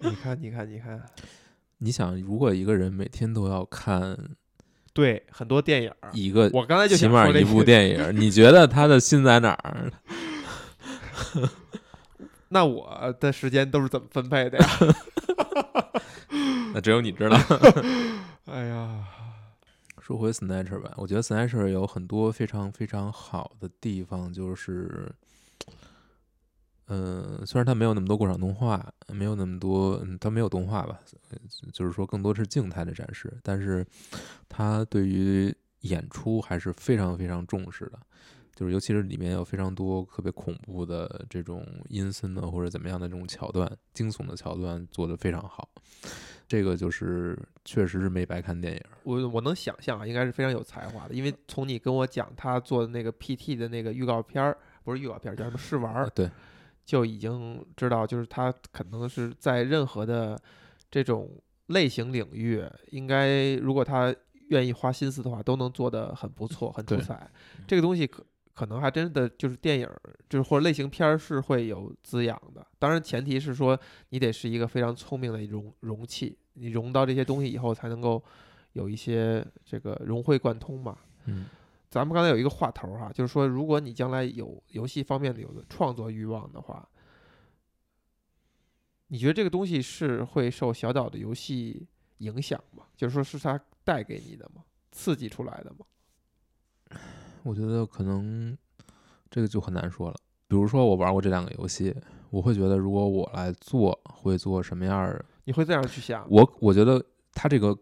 [0.00, 1.02] 你看，你看，你看，
[1.76, 4.16] 你想，如果一个人每天都要看
[4.94, 9.92] 对，很多电影儿，一个我刚才就起码一部电影， 你觉得他的心在哪儿？
[12.48, 14.66] 那我的时间都是怎么分配的呀？
[16.72, 17.36] 那只有你知道。
[18.46, 19.04] 哎呀，
[20.08, 25.12] 说回 Snatcher 吧，我觉得 Snatcher 有很多非常非常好的地方，就是，
[26.86, 30.98] 嗯、虽然它没有那么多过场动画，没有那么多，嗯，它没有动画吧，
[31.74, 33.86] 就是说更多是静态的展示，但是
[34.48, 38.00] 它对于演出还是非常非常重视的。
[38.56, 45.68] 就是尤其是里面有非常多特别恐怖的这种阴森的或者怎么样的这种桥段，惊悚的桥段做得非常好。
[46.48, 48.82] 这个就是确实是没白看电影。
[49.04, 56.30] 我我能想象啊，应该是非常有才华的，因为从你跟我讲他做的那个 PT 的那个预告片儿，不是预告片儿，叫什么试玩儿啊，，对，
[56.86, 60.40] 就已经知道，就是他可能是在任何的
[60.90, 61.30] 这种
[61.66, 64.14] 类型领域，应该如果他
[64.48, 67.30] 愿意花心思的话，都能做得很不错，很出彩。
[67.66, 68.08] 这个东西
[68.58, 69.88] 可可能还真的就是电影，
[70.28, 72.66] 就是或者类型片儿是会有滋养的。
[72.76, 73.78] 当然，前提是说
[74.08, 78.20] 你得是一个非常聪明的容容器，你融到这些东西以后，才能够
[78.72, 80.98] 有一些这个融会贯通嘛。
[81.26, 81.46] 嗯，
[81.88, 86.88] 咱们刚才有一个话头儿哈，就是说，如果你将来有游戏方面的有的创作欲望的话，
[89.06, 91.86] 你觉得这个东西是会受小岛的游戏
[92.18, 92.86] 影响吗？
[92.96, 94.64] 就是说是它带给你的吗？
[94.90, 96.98] 刺激出来的吗？
[97.42, 98.56] 我觉得可能
[99.30, 100.16] 这个就很难说了。
[100.46, 101.94] 比如说我玩过这两个游戏，
[102.30, 105.24] 我会觉得如果我来做，会做什么样儿？
[105.44, 106.26] 你会这样去想？
[106.30, 107.76] 我我觉得它这个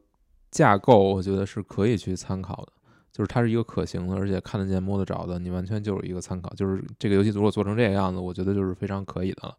[0.51, 2.73] 架构，我觉得是可以去参考的，
[3.13, 6.53] 就是它是一个可行的，而且看得见、摸得着的，你完全就是一个参考。
[6.55, 9.57] 就是这个游戏如果做成这个样子，我觉得就是非常可以的了。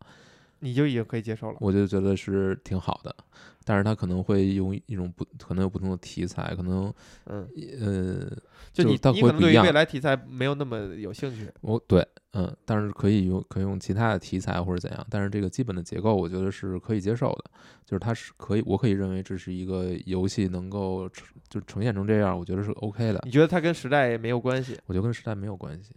[0.60, 1.58] 你就已经可以接受了。
[1.60, 3.16] 我就觉得是挺好的，
[3.64, 6.93] 但是他可能会用一种不，可能有不同的题材，可能
[7.26, 7.47] 嗯，
[7.82, 8.38] 呃，
[8.74, 11.51] 就你它你可能对于未来题材没有那么有兴趣。
[11.62, 17.45] 我对，嗯，但是可以用可以用其他的题材或者怎样，但是这个基本的结构我觉得是可以接受的，
[17.86, 24.78] 就是它是可以，我可以认为这是一个游戏能够呈就呈现成这样，我觉得是 OK 的，你觉得它跟时代也没有关系？
[24.86, 25.93] 我觉得跟时代没有关系。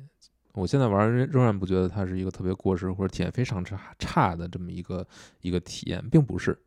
[0.54, 5.06] 我现在玩仍然不觉得它是一个特别过时或者体验非常差差的这么一个
[5.40, 6.58] 一个体验，并不是，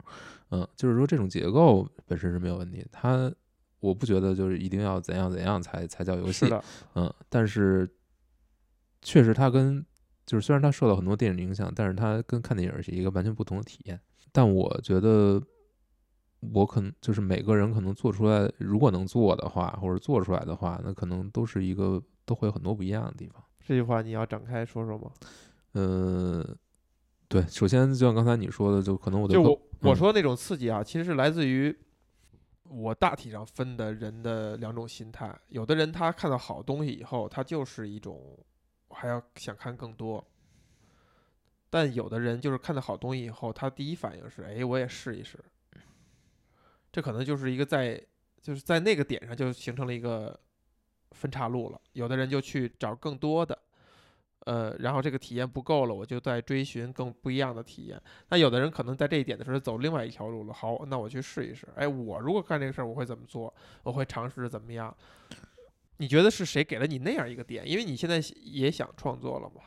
[0.51, 3.31] 嗯，就是说这种结构本身是没有问题，它
[3.79, 6.47] 我不觉得就是一定要怎样怎样才才叫游戏，
[6.95, 7.89] 嗯，但是
[9.01, 9.85] 确实它跟
[10.25, 13.99] 就是虽然它受到很多电影影响，但是它跟看电影是一个完全不同的体验。
[14.31, 15.39] 但我觉得
[16.39, 23.43] 我可能就是每个人可能做出来，如果能做的话，或者做出来的话，那可能都是一个都会有很多不一样的地方。
[23.65, 25.11] 这句话你要展开说说吗？
[25.73, 26.45] 呃，
[27.27, 31.75] 对，首先就像刚才你说的，就可能我的就客我我嗯说那种刺激啊，其实是来自于
[32.69, 35.33] 我大体上分的人的两种心态。
[35.47, 38.37] 有的人他看到好东西以后，他就是一种
[38.89, 40.23] 我还要想看更多；
[41.69, 45.39] 但有的人就是看到好东西以后，他第一反应是，哎，我也试一试。
[46.91, 47.99] 这可能就是一个在
[48.39, 50.39] 就是在那个点上就形成了一个
[51.13, 51.79] 分岔路了。
[51.93, 53.57] 有的人就去找更多的，
[54.45, 58.01] 呃，然后这个体验不够了，我就在追寻更不一样的体验。
[58.29, 60.53] 那有的人可能在这一点的时候走另外一条路了。
[60.53, 61.67] 好，那我去试一试。
[61.75, 63.53] 哎，我如果干这个事儿，我会怎么做？
[63.83, 64.93] 我会尝试着怎么样？
[65.97, 67.65] 你觉得是谁给了你那样一个点？
[67.69, 69.61] 因为你现在也想创作了嘛？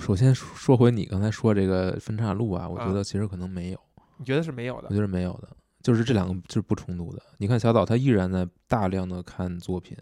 [0.00, 3.80] 首先说说回你刚才说这个分岔路啊，我觉啊得其实可能没有。
[4.18, 4.94] 你觉得是没有的我？
[4.94, 5.48] 觉得没有的，
[5.82, 7.22] 就是这两个就是不冲突的。
[7.38, 9.96] 你看小岛，他依然在大量的看作品，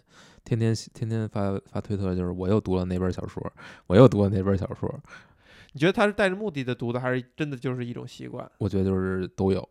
[0.44, 3.52] 天天天天发发推特，就是我又读了那本小说，
[3.86, 4.92] 我又读了那本小说。
[5.72, 8.50] 你觉得他是带着目的的读的，还是真的就是一种习惯？
[8.58, 9.60] 我觉得就是都有。
[9.60, 9.68] 嗯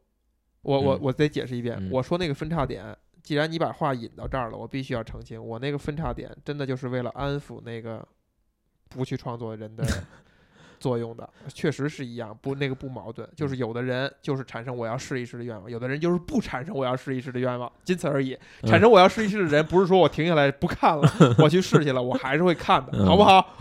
[0.65, 8.03] 我我我再解释一遍，嗯我说那个分叉点，既然你把话引到这儿了，我必须要澄清，我那个分叉点真的就是为了安抚那个
[8.89, 9.85] 不去创作的人的
[10.79, 18.37] 作用的，确实是一样，不那个不矛盾，就是有的人就是产生我要试一试的愿望，有的人就是不产生我要试一试的愿望，仅此而已。
[18.61, 18.69] 嗯。
[18.69, 21.09] 产生我要试一试的人，不是说我停下来不看了，
[21.39, 23.55] 我去试去了，我还是会看的，嗯好不好？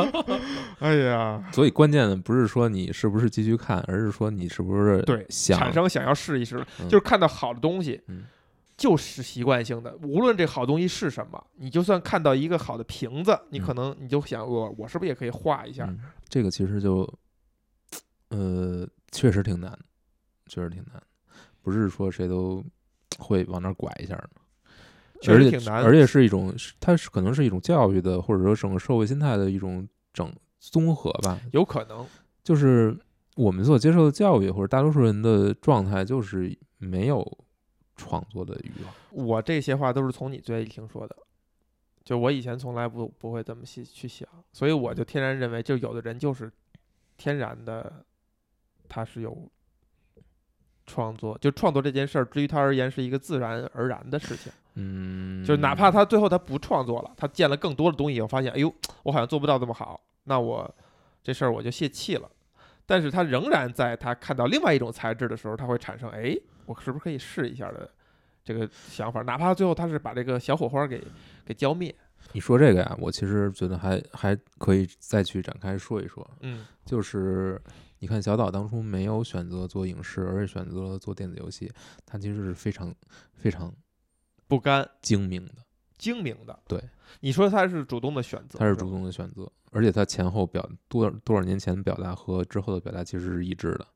[0.80, 6.88] 哎呀，所以关键的不是说你是不是继续看，而是说你是不是对想产生想要试一试，嗯。
[6.88, 8.24] 就是看到好的东西，嗯
[8.76, 15.86] 就是习惯性的，无论这好东西是什么，你就算看到一个好的瓶子，你可能你就想我我是不是也可以画一下？
[15.88, 17.10] 嗯，这个其实就
[18.28, 19.78] 呃确实挺难，
[20.46, 21.02] 确实挺难，
[21.62, 22.62] 不是说谁都
[23.18, 24.30] 会往那儿拐一下的。
[25.22, 31.40] 确而且实挺难而且是一种，它是可能是一种教育的，或者说整个社会心态的一种整综合吧。
[31.52, 32.06] 有可能，
[32.44, 32.94] 就是
[33.36, 37.26] 我们所接受的教育，或者大多数人的状态，就是没有
[37.96, 38.94] 创作的欲望。
[39.10, 41.16] 我这些话都是从你嘴里听说的，
[42.04, 46.50] 就我以前从来不不会这么细去想，所以我就天然认为，就有的人就是
[47.16, 48.04] 天然的，
[48.88, 49.36] 他是有
[50.86, 54.52] 创作，就创作这件事儿，对于他而言是一个自然而然的事情。
[54.74, 58.72] 嗯，就是哪怕他最后他不创作了，他见了更多的东西以后，发现，哎呦，
[59.02, 60.72] 我好像做不到这么好，那我
[61.22, 62.30] 这事儿我就泄气了。
[62.84, 67.88] 但是他仍然在他看到另外一种材质的时候，他会产生，哎，我是不是可以试一下的
[68.44, 69.22] 这个想法？
[69.22, 71.02] 哪怕最后他是把这个小火花给
[71.44, 71.94] 给浇灭，
[72.32, 76.28] 你说这个呀，我其实觉得还还可以再去展开说一说。
[76.40, 77.60] 嗯，就是
[77.98, 81.72] 你看小岛当初没有选择做影视，而是选择了做电子游戏，
[82.04, 82.94] 他其实是非常
[83.32, 83.72] 非常
[84.46, 85.54] 不甘精明的，
[85.98, 86.58] 精明的。
[86.68, 86.82] 对，
[87.20, 93.86] 你说他是主动的选择，他是主动的选择，而且他前后表多少多少年前的表达和之后的表达其实是一致的。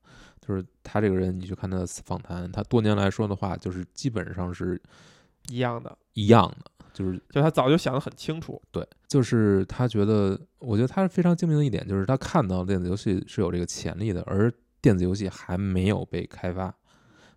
[0.45, 4.81] 就是他这个人，你去看他的访谈，他多年来说的话，就是基本上是
[5.49, 8.61] 一样的，一样的，就是就他早就想得很清楚。
[8.71, 16.73] 对，就是他觉得，我觉得他是非常精明的一点，就是他看到电子游戏是有这个潜力的，而电子游戏还没有被开发，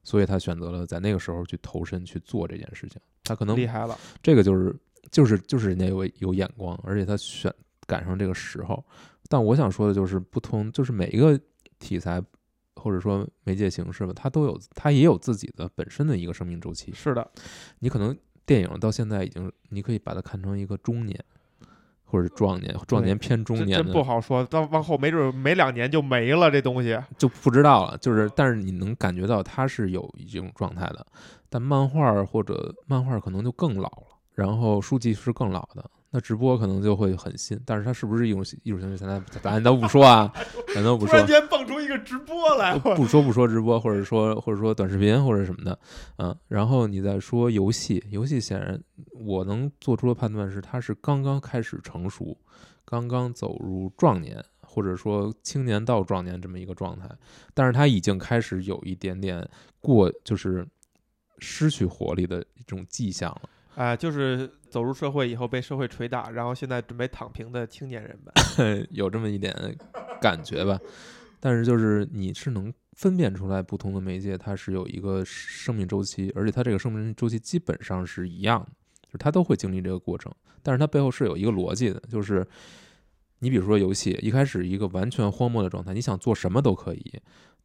[0.03, 3.01] 所以他选择了在那个时候去投身去做这件事情。
[3.23, 4.75] 他可能厉害了，这个就是
[5.11, 7.53] 就是就是人家有有眼光，而且他选
[7.87, 8.83] 赶上这个时候。
[9.29, 11.39] 但我想说的就是，不同就是每一个
[11.79, 12.23] 题材
[12.77, 16.93] 或者说媒介形式吧，它都有它也有自己的本身的一个生命周期。
[16.93, 17.31] 是的，
[17.79, 21.18] 你可能电影到现在已经，你可以把它看成一个中年。
[22.07, 27.99] 或者壮年，壮年偏中年真不好说，到往后没准没两年就没了，这东西就不知道了。
[27.99, 31.05] 就是，但是你能感觉到它是有一种状态的，
[31.49, 35.91] 但漫画或者漫画可能就更老了，然后书籍是更老的。
[36.15, 38.97] 那直播可能就会很新，但是它是不是一种艺术形式？
[38.97, 40.33] 现在咱都不说啊，
[40.73, 41.11] 咱都不说。
[41.11, 45.77] 突然间蹦出一个直播来，不说不说直播，或者说或者说短视频或者什么的，
[46.19, 52.39] 嗯，然后你再说游戏，游戏显然我能做出的判断是，它是刚刚开始成熟，
[52.85, 57.11] 刚刚走入壮年，或者说青年到壮年这么一个状态，
[57.55, 59.45] 但是它已经开始有一点点
[59.81, 60.65] 过，就是
[61.41, 63.51] 失去活力的一种迹象了。
[63.75, 69.55] 啊，就是走入社会以后被社会捶打，然后现在准备躺平的青年人们， 有这么一点
[70.20, 70.77] 感觉吧。
[71.39, 78.72] 但是就是你是能分辨出来不同的媒介，它是有一个生命周期，而且它这个生命周期基本上是一样的，
[79.03, 80.35] 就是它都会经历这个过程。
[80.61, 82.45] 但是它背后是有一个逻辑的，就是
[83.39, 87.12] 你比如说游戏一开始一个完全荒漠的状态，你想做什么都可以。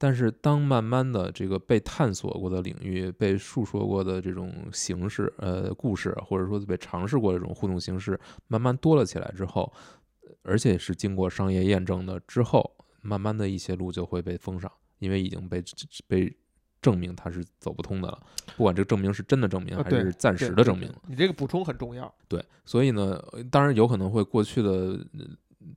[0.02, 9.74] 但是，当慢慢的这个被探索过的领域、被述说过的这种形式、呃故事，或者说被尝试过这种互动形式，慢慢多了起来之后，
[10.44, 15.62] 而且是经过商业验证的之后，慢慢的一些路就会被封上，因为已经被
[16.08, 16.34] 被
[16.82, 18.18] 证明它是走不通的了。
[18.56, 22.10] 不管这个证明是真的证明还是暂时的证明，你这个补充很重要。
[22.30, 23.22] 对，所以呢，
[23.52, 24.98] 当然有可能会过去的。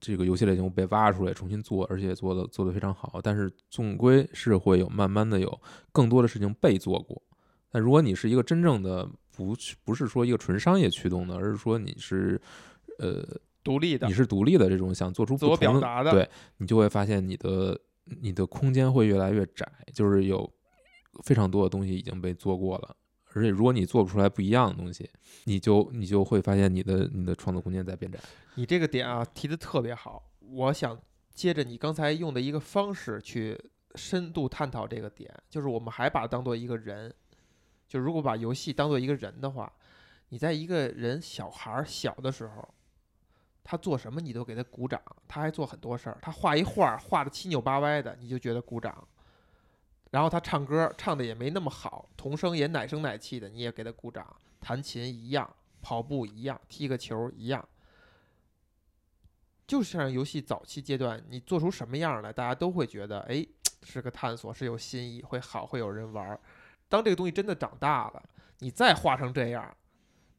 [0.01, 5.61] 这个游戏类型被挖出来重新做，而且做的做的非常好，但是总归是会有慢慢的有
[5.91, 7.20] 更多的事情被做过。
[7.70, 12.41] 但如果你是一个真正的不不是说一个纯商业驱动的，而是说你是
[12.99, 13.26] 呃
[13.64, 16.28] 独立的，你是独立的这种想做出自我表达的，对
[16.59, 17.80] 你就会发现你的
[18.20, 20.49] 你的空间会越来越窄，就是有
[21.24, 22.97] 非常多的东西已经被做过了。
[23.35, 25.09] 而且，如果你做不出来不一样的东西，
[25.45, 28.18] 你就你就会发现你的你的创作空间在变窄。
[28.55, 30.99] 你这个点啊提的特别好，我想
[31.33, 33.59] 接着你刚才用的一个方式去
[33.95, 37.12] 深度探讨这个点，就是我们还把它当做一个人，
[37.89, 39.72] 就如果把游戏当做一个人的话，
[40.28, 42.68] 你在一个人小孩小的时候，
[43.64, 49.07] 他做什么你都给他鼓掌，他还做很多事儿，他画一画画的七扭八歪的，你就觉得鼓掌。
[50.13, 54.37] 然后他唱歌唱的也没那么好，童声也奶声奶气的，你也给他鼓掌。
[54.61, 55.51] 弹琴一样，
[55.81, 57.67] 跑步一样，踢个球一样。
[59.67, 63.47] 就像游戏早期阶段，你做出什么样来，大家都会觉得，哎，
[63.85, 66.39] 是个探索，是有新意，会好，会有人玩。
[66.91, 68.23] 当这个东西真的长大了，
[68.59, 69.75] 你再画成这样，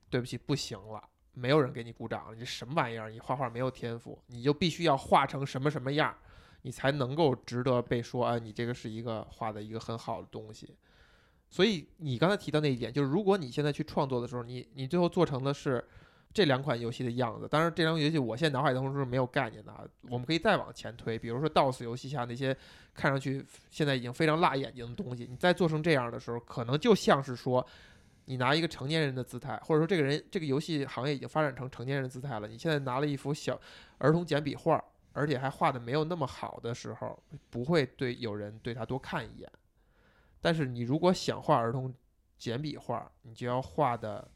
[0.08, 1.04] 对不起，不行了，
[1.34, 2.36] 没有人给你鼓掌了。
[2.36, 3.10] 你什么玩意儿？
[3.10, 6.16] 你画画没有天赋，你就必须要画成什么什么样。
[6.64, 10.76] 你才能够值得被说，啊，你这个是一个画的一个很好的东西。
[11.50, 15.86] 所以你刚才提到那一点，就是如果你现在去创作的时候，你你最后做成的是
[16.34, 17.48] 这两款游戏的样子。
[17.48, 19.86] 当然，这两款游戏我现在脑海当中是没有概念的啊。
[20.10, 22.58] 我们可以再往前推，比如说 DOS 游戏下那些
[22.94, 27.64] 看上去现在已经非常辣眼睛的东西，你再做成这样的时候，可能就像是说，
[28.26, 32.48] 你拿一个成年人的姿态，或者说这个人这个游戏行业已经发展成成年人的姿态了。
[32.48, 33.60] 你现在拿了一幅小
[34.00, 34.84] 儿童简笔画。
[35.14, 39.52] 而且还画的没有那么好的时候，不会对有人对他多看一眼。
[40.42, 41.94] 但是你如果想画儿童
[42.38, 44.30] 简笔画，你就要画的，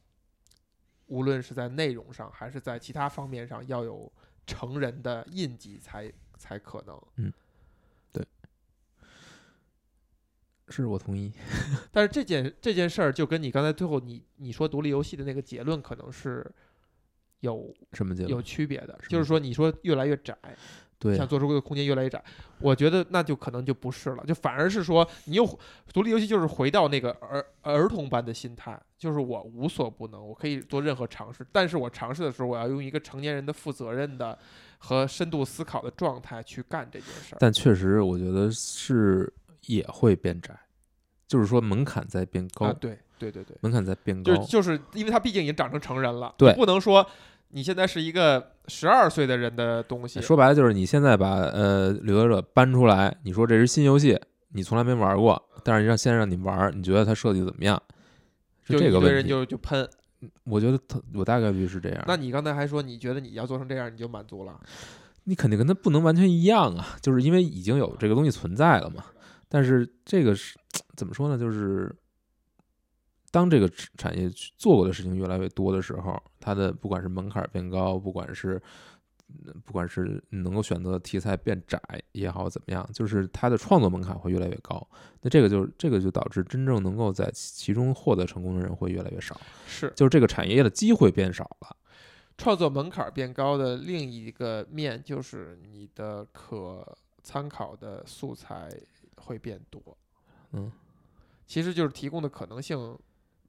[1.08, 4.10] 无论是在内容上还是在其他方面上，要有
[4.46, 7.02] 成人的印记才才可能。
[7.16, 7.34] 嗯，
[8.14, 8.26] 对，
[10.70, 11.34] 是我同意。
[11.92, 16.50] 但是这件这件事儿就跟你刚才最后你你说独立游戏的那个结论可能是。
[17.42, 18.98] 有什么有区别的？
[19.08, 20.36] 就是说，你说越来越窄，
[21.00, 22.24] 对，想做出的空间越来越窄，
[22.60, 25.60] 我觉得那就可能就不是了，就反而是说，你又
[25.94, 34.38] 独立游戏就是回到那个儿儿童般的心态，就是我无所不能，我可以做任何尝试，但是我尝试的时候，我要用一个成年人的负责任的
[34.80, 37.38] 和深度思考的状态去干这件事儿。
[37.40, 39.32] 但确实，我觉得是
[39.68, 40.60] 也会变窄，
[41.28, 42.74] 就是说门槛在变高。
[42.74, 42.98] 对。
[43.18, 47.06] 对对对，门槛在变高，就就是因为他毕竟已经长成成人了，对，不能说
[47.50, 50.22] 你现在是一个十二岁的人的东西。
[50.22, 57.82] 说白了就是你现在把呃《流浪者》搬出来，你说这是新游戏，你从来没玩过，但是让现在让你玩，你觉得它设计怎么样？
[58.66, 59.88] 就这个问题，就就喷。
[60.46, 62.04] 我觉得他，我大概率是这样。
[62.08, 64.60] 那你刚才还说你觉得你要做成这样你就满足了？
[65.24, 69.06] 你肯定跟他不能完全一样啊，就是因为已经有这个东西存在了嘛。
[69.48, 70.58] 但是这个是
[70.98, 71.38] 怎么说呢？
[71.38, 71.96] 就是。
[73.32, 78.62] 当这个产产业去做过的事情越来越多的时候，它的不管是门槛儿变高，不管是
[79.30, 81.80] 嗯不管是能够选择的题材变窄
[82.14, 84.88] 也好，怎么样，就是它的创作门槛会越来越高。
[85.22, 91.76] 那这个就这个就导致真正能够在其其中获得成功的人会越来越少，是就是这个产业的机会变少了。
[92.38, 98.70] 创作门槛儿变高的另一个面就是你的可参考的素材
[99.18, 99.82] 会变多。
[100.52, 100.72] 嗯，
[101.46, 102.98] 其实就是提供的可能性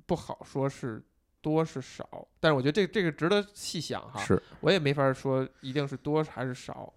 [0.09, 1.01] 不好说是
[1.43, 4.19] 多是少，但是我觉得这这个值得细想哈。
[4.25, 6.93] 是，我也没法说一定是多还是少。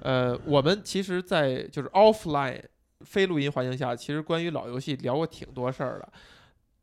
[0.00, 2.62] 呃，我们其实，在就是 offline
[3.02, 6.12] 非录音环境下，其实关于老游戏聊过挺多事儿的，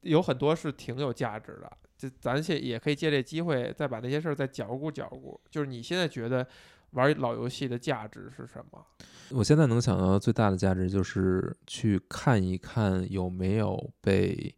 [0.01, 1.71] 有很多是挺有价值的。
[1.97, 5.35] 就咱现也可以借这机会再把那些事儿再嚼咕嚼咕。
[5.49, 6.47] 就是你现在觉得
[6.91, 8.85] 玩老游戏的价值是什么？
[9.31, 14.55] 我现在能想到最大的价值就是去看一看有没有被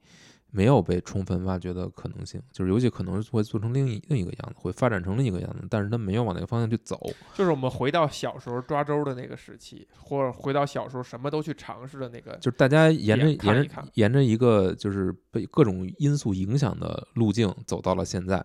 [0.51, 6.99] 没有被充分挖掘的可能性，就是游戏可能会做成另一另一个样子，会发展成另一个样子，但是它没有往那个方向去走。
[7.35, 12.35] 就是我们回到小时候抓周的那个时期，或者回到小时候什么都去尝试的那个。
[12.37, 18.43] 就是大家沿着沿着沿着一个就是被各种因素影响的路径走到了现在，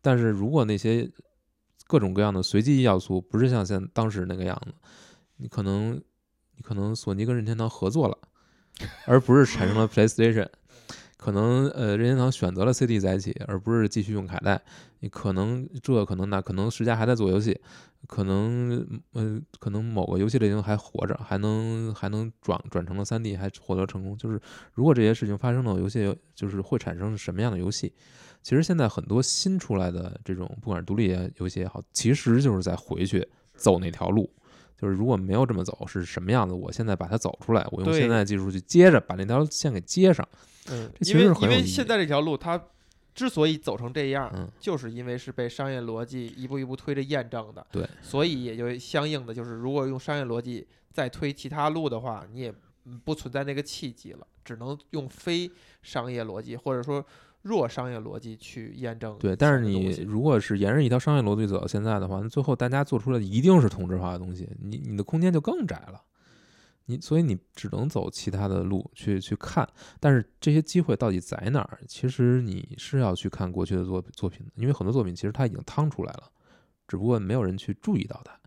[0.00, 1.10] 但是如果那些
[1.86, 4.72] 各种各样的随机要素不是像现当时那个样子，
[5.36, 6.02] 你可能
[6.56, 8.16] 你可能索尼跟任天堂合作了，
[9.04, 10.48] 而不是产生了 PlayStation。
[11.22, 14.60] 可能呃，任天堂选择了 CD 在一起，而不是继续用卡带。
[14.98, 17.56] 你可能这可能那可能世嘉还在做游戏，
[18.08, 24.18] 可能呃可能某个游戏类型还活着，还能还能转转成了 3D，还获得成功。
[24.18, 24.40] 就是
[24.74, 27.92] 如果这些事情发生了，游戏就是会产生什么样的游戏？
[28.42, 34.28] 其实现在很多新出来的这种，不管是独立游戏也好，其实就是在回去走那条路。
[34.76, 40.28] 就是如果没有这么走是什么样子，我现在把它走出来，我用 现在的技术去接着把那条线给接上。
[40.70, 42.62] 嗯，因为因为现在这条路它
[43.14, 47.66] 之所以走成这样，嗯就是因为是被商业逻辑一步一步推着验证的。
[47.70, 52.54] 对，所以也就相应的就是，如果用商业逻辑再推其他路的话，你也
[52.84, 55.50] 嗯不存在那个契机了，只能用非
[55.82, 57.04] 商业逻辑或者说
[57.42, 66.00] 弱商业逻辑去验证对，但是你如果是沿着一条商业逻辑走到现在的话，那最后大家做出来的一定是同质化的东西，你你的空间就更窄了。
[66.86, 69.68] 你所以你只能走其他的路去去看，
[70.00, 71.78] 但是这些机会到底在哪儿？
[71.86, 76.30] 其实你是要去看过去的作作品的，因为很多作品其实它已经趟出来了，
[76.88, 78.38] 只不过没有人去注意到它，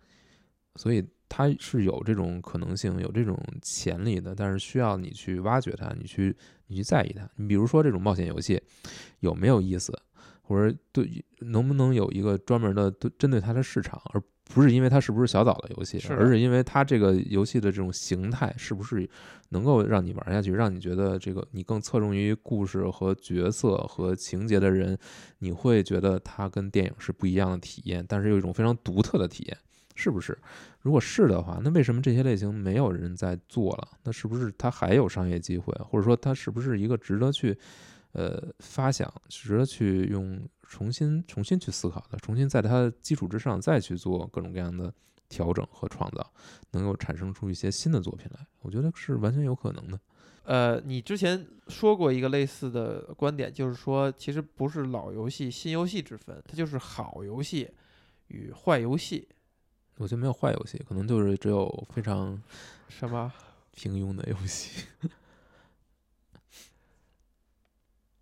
[0.76, 6.36] 所以它是有这种可能性、有这种潜力的，但是需要你去挖掘它，你去
[6.68, 7.28] 你去在意它。
[7.36, 8.62] 你比如说这种冒险游戏
[9.22, 9.98] 有没有意思，
[10.42, 14.22] 或者对能不能有一个专门的对针对它的市场，而
[14.54, 19.10] 不是因为它是不是小岛的游戏，是而是因为它这个游戏的这种形态是不是
[19.50, 24.98] 能够让你玩下去，让你觉得这个你更侧重于故事和角色和情节的人，
[25.40, 29.58] 你会觉得它跟电影是不一样的体验，但是有一种非常独特的体验，
[29.96, 30.38] 是不是？
[30.82, 33.88] 如果是的话，那为什么这些类型没有人在做了？
[34.04, 37.58] 那是不是它还有商业机会，或者说它是不是一个值得去
[38.12, 40.40] 呃发想、值得去用
[40.76, 44.94] 重新重新去思考的，重新在它的基础之上再去做各种各样的
[45.30, 46.34] 调整和创造，
[46.72, 48.46] 能够产生出一些新的作品来？
[48.60, 49.98] 我觉得是完全有可能的。
[50.44, 57.72] 呃，你之前说过一个类似的观点，就是说，其实不是老游戏、新游戏之分，它就是好游戏
[58.28, 59.30] 与坏游戏，
[59.96, 62.38] 我觉得没有坏游戏，可能就是只有非常
[62.90, 63.32] 什么？
[63.72, 64.86] 平庸的游戏。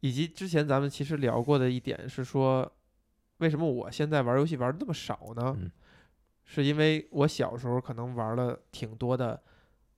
[0.04, 2.70] 以及之前咱们其实聊过的一点是说，
[3.38, 5.56] 为什么我现在玩游戏玩的那么少呢？
[5.58, 5.72] 嗯
[6.46, 9.42] 是因为我小时候可能玩了挺多的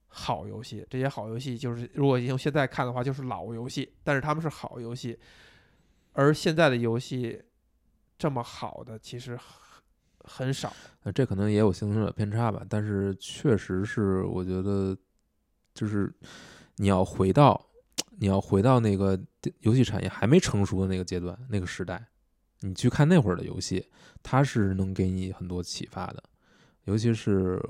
[0.07, 5.17] 好游戏，这些好游戏就是如果用现在看的话，就是老游戏，但是他们是好游戏，
[6.13, 7.41] 而现在的游戏
[8.15, 9.83] 这么好的其实很
[10.23, 10.71] 很少。
[11.01, 14.95] 呃，这可能也有形成者偏差吧，但是确实是我觉得，
[15.73, 16.13] 就是
[16.75, 17.64] 你要回到
[18.19, 19.19] 你要回到那个
[19.59, 22.05] 游戏产业还没成熟的那个阶段、那个时代，
[22.61, 23.87] 你去看那会儿的游戏，
[24.23, 26.23] 它是能给你很多启发的，
[26.85, 27.61] 尤其是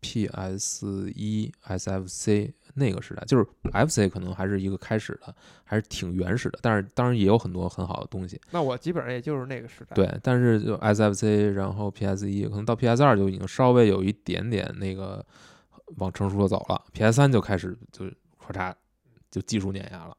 [0.00, 5.34] PS 一、SFC 那个时代，就是 FC 可能还是一个开始的，
[5.64, 8.38] 还是挺原始的，但是当然也有很多很好的东西。
[8.50, 15.24] 那我基本上也就是那个时代。，对，但是就 SFC，然后 PS 一，可能到 PS 二就已经稍微有一点点那个
[15.96, 18.04] 往成熟的走了，PS 三就开始就
[18.38, 18.74] 咔嚓
[19.34, 20.16] 就技术碾压了。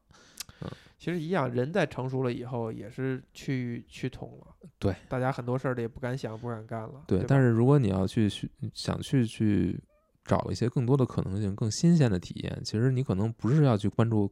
[0.60, 4.46] 嗯其实一样，人在成熟了以后也是趋趋同了。
[4.78, 7.04] 对，大家很多事儿也不敢想、不敢干了。
[7.06, 9.78] 对，对，但是如果你要去去想去去
[10.24, 14.28] 找一些更多的可能性、更新鲜的体验，其实你可能不是要去关注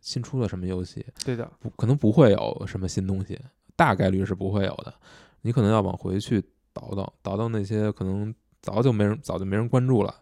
[0.00, 3.38] 新出的什么游戏，对的，不可能不会有什么新东西，
[3.76, 4.92] 大概率是不会有的。
[5.42, 6.40] 你可能要往回去
[6.72, 10.14] 倒倒倒倒那些可能早就没人早就没人关注了，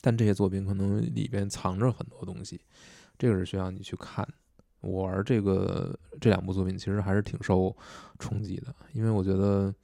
[0.00, 2.58] 但这些作品可能里边藏着很多东西，
[3.18, 4.26] 这个是需要你去看。
[4.80, 7.76] 我玩这个这两部作品其实还是挺受
[8.20, 9.74] 冲击的，因为我觉得，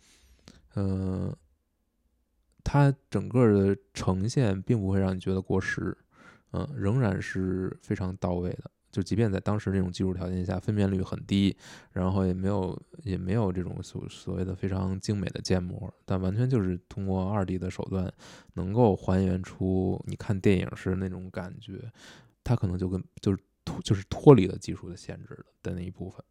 [0.76, 1.34] 嗯、
[2.62, 5.96] 它整个的呈现并不会让你觉得过时，
[6.52, 8.70] 嗯、仍然是非常到位的。
[8.92, 11.56] 就即便在当时这种技术条件下，分辨率很低，
[11.90, 18.08] 然后也没有也没有这种所所谓的非常精美的建模，但完全就是通过二 D 的手段，
[18.52, 21.90] 能够还原出你看电影时那种感觉。
[22.44, 26.22] 它可能就跟就是脱就是脱离了技术的限制的的那一部分。